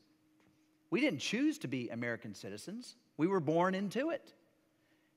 We 0.90 1.02
didn't 1.02 1.20
choose 1.20 1.58
to 1.60 1.68
be 1.68 1.90
American 1.90 2.36
citizens, 2.36 2.96
we 3.18 3.28
were 3.28 3.40
born 3.40 3.76
into 3.76 4.12
it. 4.12 4.34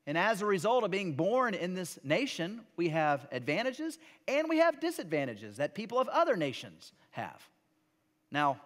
And 0.07 0.17
as 0.19 0.43
a 0.43 0.45
result 0.45 0.83
of 0.83 0.91
being 0.91 1.13
born 1.13 1.55
in 1.55 1.73
this 1.73 1.97
nation, 2.03 2.61
we 2.77 2.89
have 2.89 3.27
advantages 3.31 3.97
and 4.27 4.47
we 4.47 4.59
have 4.59 4.79
disadvantages 4.79 5.57
that 5.57 5.73
people 5.73 5.97
of 5.97 6.07
other 6.09 6.35
nations 6.35 6.93
have. 7.09 7.41
Now, 8.31 8.61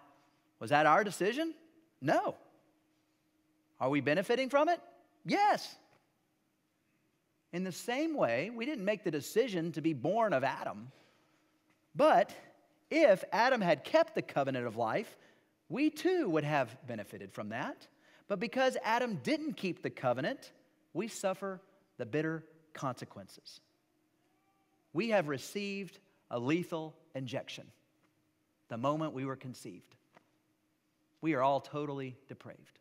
was 0.58 0.68
that 0.68 0.84
our 0.84 1.02
decision? 1.02 1.54
No. 2.02 2.34
Are 3.80 3.88
we 3.88 4.02
benefiting 4.02 4.50
from 4.50 4.68
it? 4.68 4.80
Yes. 5.24 5.76
In 7.52 7.64
the 7.64 7.72
same 7.72 8.14
way, 8.14 8.50
we 8.54 8.64
didn't 8.64 8.84
make 8.84 9.02
the 9.04 9.10
decision 9.10 9.72
to 9.72 9.80
be 9.80 9.92
born 9.92 10.32
of 10.32 10.44
Adam. 10.44 10.92
But 11.94 12.32
if 12.90 13.24
Adam 13.32 13.60
had 13.60 13.84
kept 13.84 14.14
the 14.14 14.22
covenant 14.22 14.66
of 14.66 14.76
life, 14.76 15.16
we 15.68 15.90
too 15.90 16.28
would 16.28 16.44
have 16.44 16.76
benefited 16.86 17.32
from 17.32 17.48
that. 17.50 17.86
But 18.28 18.38
because 18.38 18.76
Adam 18.84 19.20
didn't 19.22 19.54
keep 19.54 19.82
the 19.82 19.90
covenant, 19.90 20.52
we 20.92 21.08
suffer 21.08 21.60
the 21.96 22.06
bitter 22.06 22.44
consequences. 22.72 23.60
We 24.92 25.10
have 25.10 25.28
received 25.28 25.98
a 26.30 26.38
lethal 26.38 26.94
injection 27.14 27.66
the 28.68 28.78
moment 28.78 29.12
we 29.12 29.24
were 29.24 29.36
conceived. 29.36 29.96
We 31.20 31.34
are 31.34 31.42
all 31.42 31.60
totally 31.60 32.16
depraved. 32.28 32.78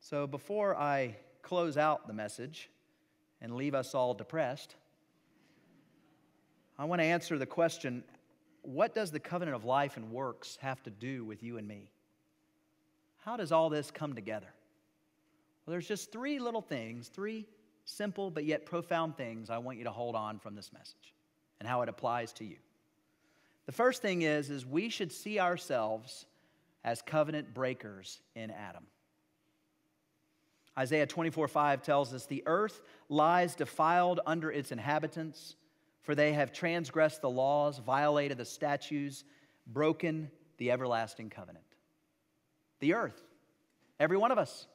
So 0.00 0.26
before 0.26 0.76
I 0.76 1.16
close 1.46 1.76
out 1.76 2.08
the 2.08 2.12
message 2.12 2.68
and 3.40 3.54
leave 3.54 3.74
us 3.74 3.94
all 3.94 4.14
depressed, 4.14 4.74
I 6.76 6.84
want 6.86 7.00
to 7.00 7.06
answer 7.06 7.38
the 7.38 7.46
question 7.46 8.02
what 8.62 8.96
does 8.96 9.12
the 9.12 9.20
covenant 9.20 9.54
of 9.54 9.64
life 9.64 9.96
and 9.96 10.10
works 10.10 10.58
have 10.60 10.82
to 10.82 10.90
do 10.90 11.24
with 11.24 11.44
you 11.44 11.56
and 11.56 11.68
me? 11.68 11.88
How 13.24 13.36
does 13.36 13.52
all 13.52 13.70
this 13.70 13.92
come 13.92 14.14
together? 14.14 14.48
Well, 15.64 15.72
there's 15.72 15.86
just 15.86 16.10
three 16.10 16.40
little 16.40 16.60
things, 16.60 17.06
three 17.08 17.46
simple 17.84 18.28
but 18.28 18.44
yet 18.44 18.66
profound 18.66 19.16
things 19.16 19.48
I 19.48 19.58
want 19.58 19.78
you 19.78 19.84
to 19.84 19.92
hold 19.92 20.16
on 20.16 20.40
from 20.40 20.56
this 20.56 20.72
message 20.72 21.14
and 21.60 21.68
how 21.68 21.82
it 21.82 21.88
applies 21.88 22.32
to 22.34 22.44
you. 22.44 22.56
The 23.66 23.72
first 23.72 24.02
thing 24.02 24.22
is 24.22 24.50
is 24.50 24.66
we 24.66 24.88
should 24.88 25.12
see 25.12 25.38
ourselves 25.38 26.26
as 26.84 27.02
covenant 27.02 27.54
breakers 27.54 28.20
in 28.34 28.50
Adam. 28.50 28.84
Isaiah 30.78 31.06
24 31.06 31.48
5 31.48 31.82
tells 31.82 32.12
us, 32.12 32.26
The 32.26 32.42
earth 32.46 32.80
lies 33.08 33.54
defiled 33.54 34.20
under 34.26 34.50
its 34.50 34.72
inhabitants, 34.72 35.56
for 36.02 36.14
they 36.14 36.32
have 36.32 36.52
transgressed 36.52 37.22
the 37.22 37.30
laws, 37.30 37.78
violated 37.78 38.38
the 38.38 38.44
statutes, 38.44 39.24
broken 39.66 40.30
the 40.58 40.70
everlasting 40.70 41.30
covenant. 41.30 41.64
The 42.80 42.94
earth, 42.94 43.20
every 43.98 44.16
one 44.16 44.32
of 44.32 44.38
us. 44.38 44.66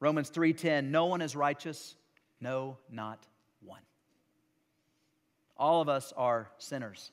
Romans 0.00 0.30
3:10 0.30 0.90
No 0.90 1.06
one 1.06 1.20
is 1.20 1.36
righteous, 1.36 1.94
no 2.40 2.78
not 2.90 3.26
one. 3.60 3.82
All 5.56 5.80
of 5.80 5.88
us 5.88 6.12
are 6.16 6.50
sinners 6.58 7.12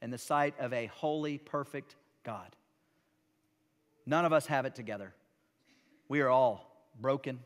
in 0.00 0.10
the 0.10 0.18
sight 0.18 0.54
of 0.60 0.72
a 0.72 0.86
holy 0.86 1.38
perfect 1.38 1.96
God. 2.22 2.54
None 4.06 4.24
of 4.24 4.32
us 4.32 4.46
have 4.46 4.66
it 4.66 4.74
together. 4.74 5.14
We 6.08 6.20
are 6.20 6.28
all 6.28 6.67
broken. 7.00 7.40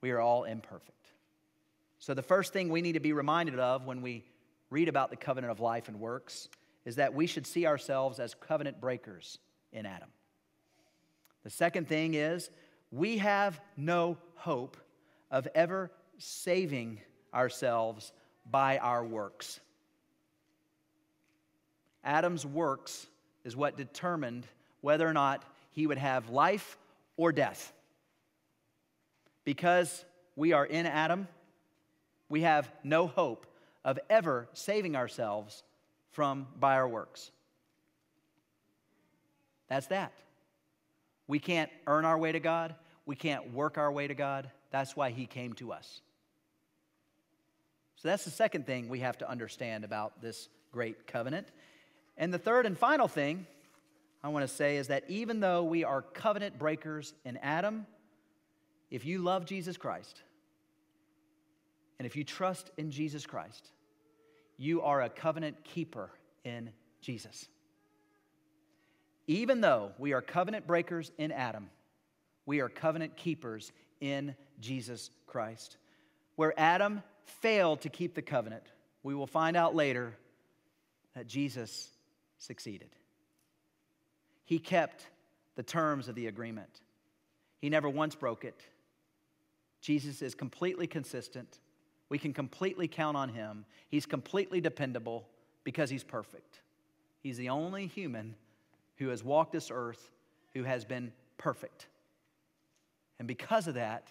We 0.00 0.10
are 0.10 0.20
all 0.20 0.44
imperfect. 0.44 0.92
So, 1.98 2.14
the 2.14 2.22
first 2.22 2.52
thing 2.52 2.68
we 2.68 2.82
need 2.82 2.92
to 2.92 3.00
be 3.00 3.12
reminded 3.12 3.58
of 3.58 3.86
when 3.86 4.02
we 4.02 4.24
read 4.70 4.88
about 4.88 5.10
the 5.10 5.16
covenant 5.16 5.50
of 5.50 5.60
life 5.60 5.88
and 5.88 6.00
works 6.00 6.48
is 6.84 6.96
that 6.96 7.14
we 7.14 7.26
should 7.26 7.46
see 7.46 7.66
ourselves 7.66 8.20
as 8.20 8.34
covenant 8.34 8.80
breakers 8.80 9.38
in 9.72 9.86
Adam. 9.86 10.08
The 11.42 11.50
second 11.50 11.88
thing 11.88 12.14
is 12.14 12.50
we 12.90 13.18
have 13.18 13.60
no 13.76 14.18
hope 14.34 14.76
of 15.30 15.48
ever 15.54 15.90
saving 16.18 17.00
ourselves 17.34 18.12
by 18.50 18.78
our 18.78 19.04
works. 19.04 19.60
Adam's 22.04 22.46
works 22.46 23.06
is 23.44 23.56
what 23.56 23.76
determined 23.76 24.46
whether 24.80 25.06
or 25.06 25.12
not 25.12 25.44
he 25.72 25.86
would 25.86 25.98
have 25.98 26.30
life 26.30 26.78
or 27.16 27.32
death. 27.32 27.72
Because 29.46 30.04
we 30.34 30.52
are 30.52 30.66
in 30.66 30.86
Adam, 30.86 31.28
we 32.28 32.42
have 32.42 32.70
no 32.82 33.06
hope 33.06 33.46
of 33.84 33.98
ever 34.10 34.48
saving 34.52 34.96
ourselves 34.96 35.62
from 36.10 36.48
by 36.58 36.74
our 36.74 36.88
works. 36.88 37.30
That's 39.68 39.86
that. 39.86 40.12
We 41.28 41.38
can't 41.38 41.70
earn 41.86 42.04
our 42.04 42.18
way 42.18 42.32
to 42.32 42.40
God. 42.40 42.74
We 43.06 43.14
can't 43.14 43.54
work 43.54 43.78
our 43.78 43.90
way 43.90 44.08
to 44.08 44.14
God. 44.14 44.50
That's 44.72 44.96
why 44.96 45.10
He 45.10 45.26
came 45.26 45.52
to 45.54 45.72
us. 45.72 46.00
So 47.94 48.08
that's 48.08 48.24
the 48.24 48.30
second 48.32 48.66
thing 48.66 48.88
we 48.88 49.00
have 49.00 49.18
to 49.18 49.30
understand 49.30 49.84
about 49.84 50.20
this 50.20 50.48
great 50.72 51.06
covenant. 51.06 51.46
And 52.16 52.34
the 52.34 52.38
third 52.38 52.66
and 52.66 52.76
final 52.76 53.06
thing 53.06 53.46
I 54.24 54.28
want 54.28 54.42
to 54.42 54.52
say 54.52 54.76
is 54.76 54.88
that 54.88 55.04
even 55.08 55.38
though 55.38 55.62
we 55.62 55.84
are 55.84 56.02
covenant 56.02 56.58
breakers 56.58 57.14
in 57.24 57.36
Adam, 57.36 57.86
if 58.90 59.04
you 59.04 59.18
love 59.18 59.44
Jesus 59.46 59.76
Christ 59.76 60.22
and 61.98 62.06
if 62.06 62.16
you 62.16 62.24
trust 62.24 62.70
in 62.76 62.90
Jesus 62.90 63.26
Christ, 63.26 63.70
you 64.56 64.82
are 64.82 65.02
a 65.02 65.08
covenant 65.08 65.64
keeper 65.64 66.10
in 66.44 66.70
Jesus. 67.00 67.48
Even 69.26 69.60
though 69.60 69.92
we 69.98 70.12
are 70.12 70.22
covenant 70.22 70.66
breakers 70.66 71.10
in 71.18 71.32
Adam, 71.32 71.68
we 72.44 72.60
are 72.60 72.68
covenant 72.68 73.16
keepers 73.16 73.72
in 74.00 74.34
Jesus 74.60 75.10
Christ. 75.26 75.76
Where 76.36 76.54
Adam 76.58 77.02
failed 77.24 77.80
to 77.80 77.88
keep 77.88 78.14
the 78.14 78.22
covenant, 78.22 78.62
we 79.02 79.14
will 79.14 79.26
find 79.26 79.56
out 79.56 79.74
later 79.74 80.14
that 81.14 81.26
Jesus 81.26 81.90
succeeded. 82.38 82.90
He 84.44 84.58
kept 84.58 85.06
the 85.56 85.62
terms 85.62 86.08
of 86.08 86.14
the 86.14 86.26
agreement, 86.26 86.80
he 87.58 87.70
never 87.70 87.88
once 87.88 88.14
broke 88.14 88.44
it. 88.44 88.62
Jesus 89.86 90.20
is 90.20 90.34
completely 90.34 90.88
consistent. 90.88 91.60
We 92.08 92.18
can 92.18 92.32
completely 92.32 92.88
count 92.88 93.16
on 93.16 93.28
him. 93.28 93.64
He's 93.88 94.04
completely 94.04 94.60
dependable 94.60 95.28
because 95.62 95.90
he's 95.90 96.02
perfect. 96.02 96.58
He's 97.20 97.36
the 97.36 97.50
only 97.50 97.86
human 97.86 98.34
who 98.96 99.10
has 99.10 99.22
walked 99.22 99.52
this 99.52 99.70
earth 99.72 100.10
who 100.54 100.64
has 100.64 100.84
been 100.84 101.12
perfect. 101.38 101.86
And 103.20 103.28
because 103.28 103.68
of 103.68 103.74
that, 103.74 104.08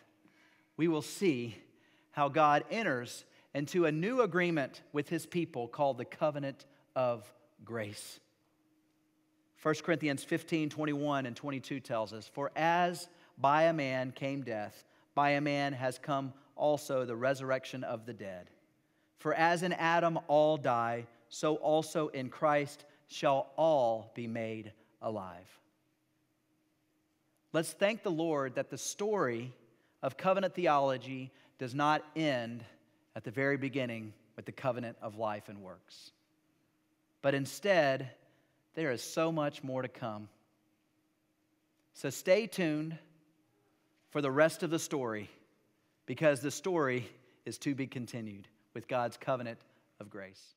we 0.77 0.87
will 0.87 1.01
see 1.01 1.57
how 2.11 2.29
God 2.29 2.63
enters 2.71 3.25
into 3.53 3.83
a 3.83 3.91
new 3.91 4.21
agreement 4.21 4.81
with 4.93 5.09
his 5.09 5.25
people 5.25 5.67
called 5.67 5.97
the 5.97 6.05
covenant 6.05 6.65
of 6.95 7.29
grace. 7.65 8.21
1 9.61 9.75
Corinthians 9.83 10.23
15 10.23 10.69
21 10.69 11.25
and 11.25 11.35
22 11.35 11.81
tells 11.81 12.13
us, 12.13 12.29
For 12.33 12.49
as 12.55 13.09
by 13.37 13.63
a 13.63 13.73
man 13.73 14.13
came 14.13 14.41
death, 14.41 14.85
by 15.15 15.31
a 15.31 15.41
man 15.41 15.73
has 15.73 15.97
come 15.97 16.33
also 16.55 17.05
the 17.05 17.15
resurrection 17.15 17.83
of 17.83 18.05
the 18.05 18.13
dead. 18.13 18.49
For 19.17 19.33
as 19.33 19.63
in 19.63 19.73
Adam 19.73 20.19
all 20.27 20.57
die, 20.57 21.07
so 21.29 21.55
also 21.55 22.09
in 22.09 22.29
Christ 22.29 22.85
shall 23.07 23.47
all 23.55 24.11
be 24.13 24.27
made 24.27 24.71
alive. 25.01 25.47
Let's 27.53 27.71
thank 27.71 28.03
the 28.03 28.11
Lord 28.11 28.55
that 28.55 28.69
the 28.69 28.77
story 28.77 29.53
of 30.03 30.17
covenant 30.17 30.53
theology 30.53 31.31
does 31.57 31.73
not 31.73 32.03
end 32.15 32.63
at 33.15 33.23
the 33.23 33.31
very 33.31 33.57
beginning 33.57 34.13
with 34.35 34.45
the 34.45 34.51
covenant 34.51 34.97
of 35.01 35.15
life 35.17 35.47
and 35.47 35.61
works, 35.61 36.11
but 37.21 37.33
instead, 37.33 38.11
there 38.73 38.91
is 38.91 39.01
so 39.01 39.31
much 39.31 39.63
more 39.63 39.81
to 39.81 39.87
come. 39.87 40.27
So 41.93 42.09
stay 42.09 42.45
tuned 42.45 42.97
for 44.15 44.21
the 44.21 44.31
rest 44.31 44.63
of 44.63 44.69
the 44.69 44.79
story 44.79 45.29
because 46.05 46.39
the 46.39 46.49
story 46.49 47.05
is 47.45 47.57
to 47.57 47.75
be 47.75 47.85
continued 47.85 48.47
with 48.73 48.87
God's 48.87 49.17
covenant 49.17 49.59
of 49.99 50.09
grace. 50.09 50.55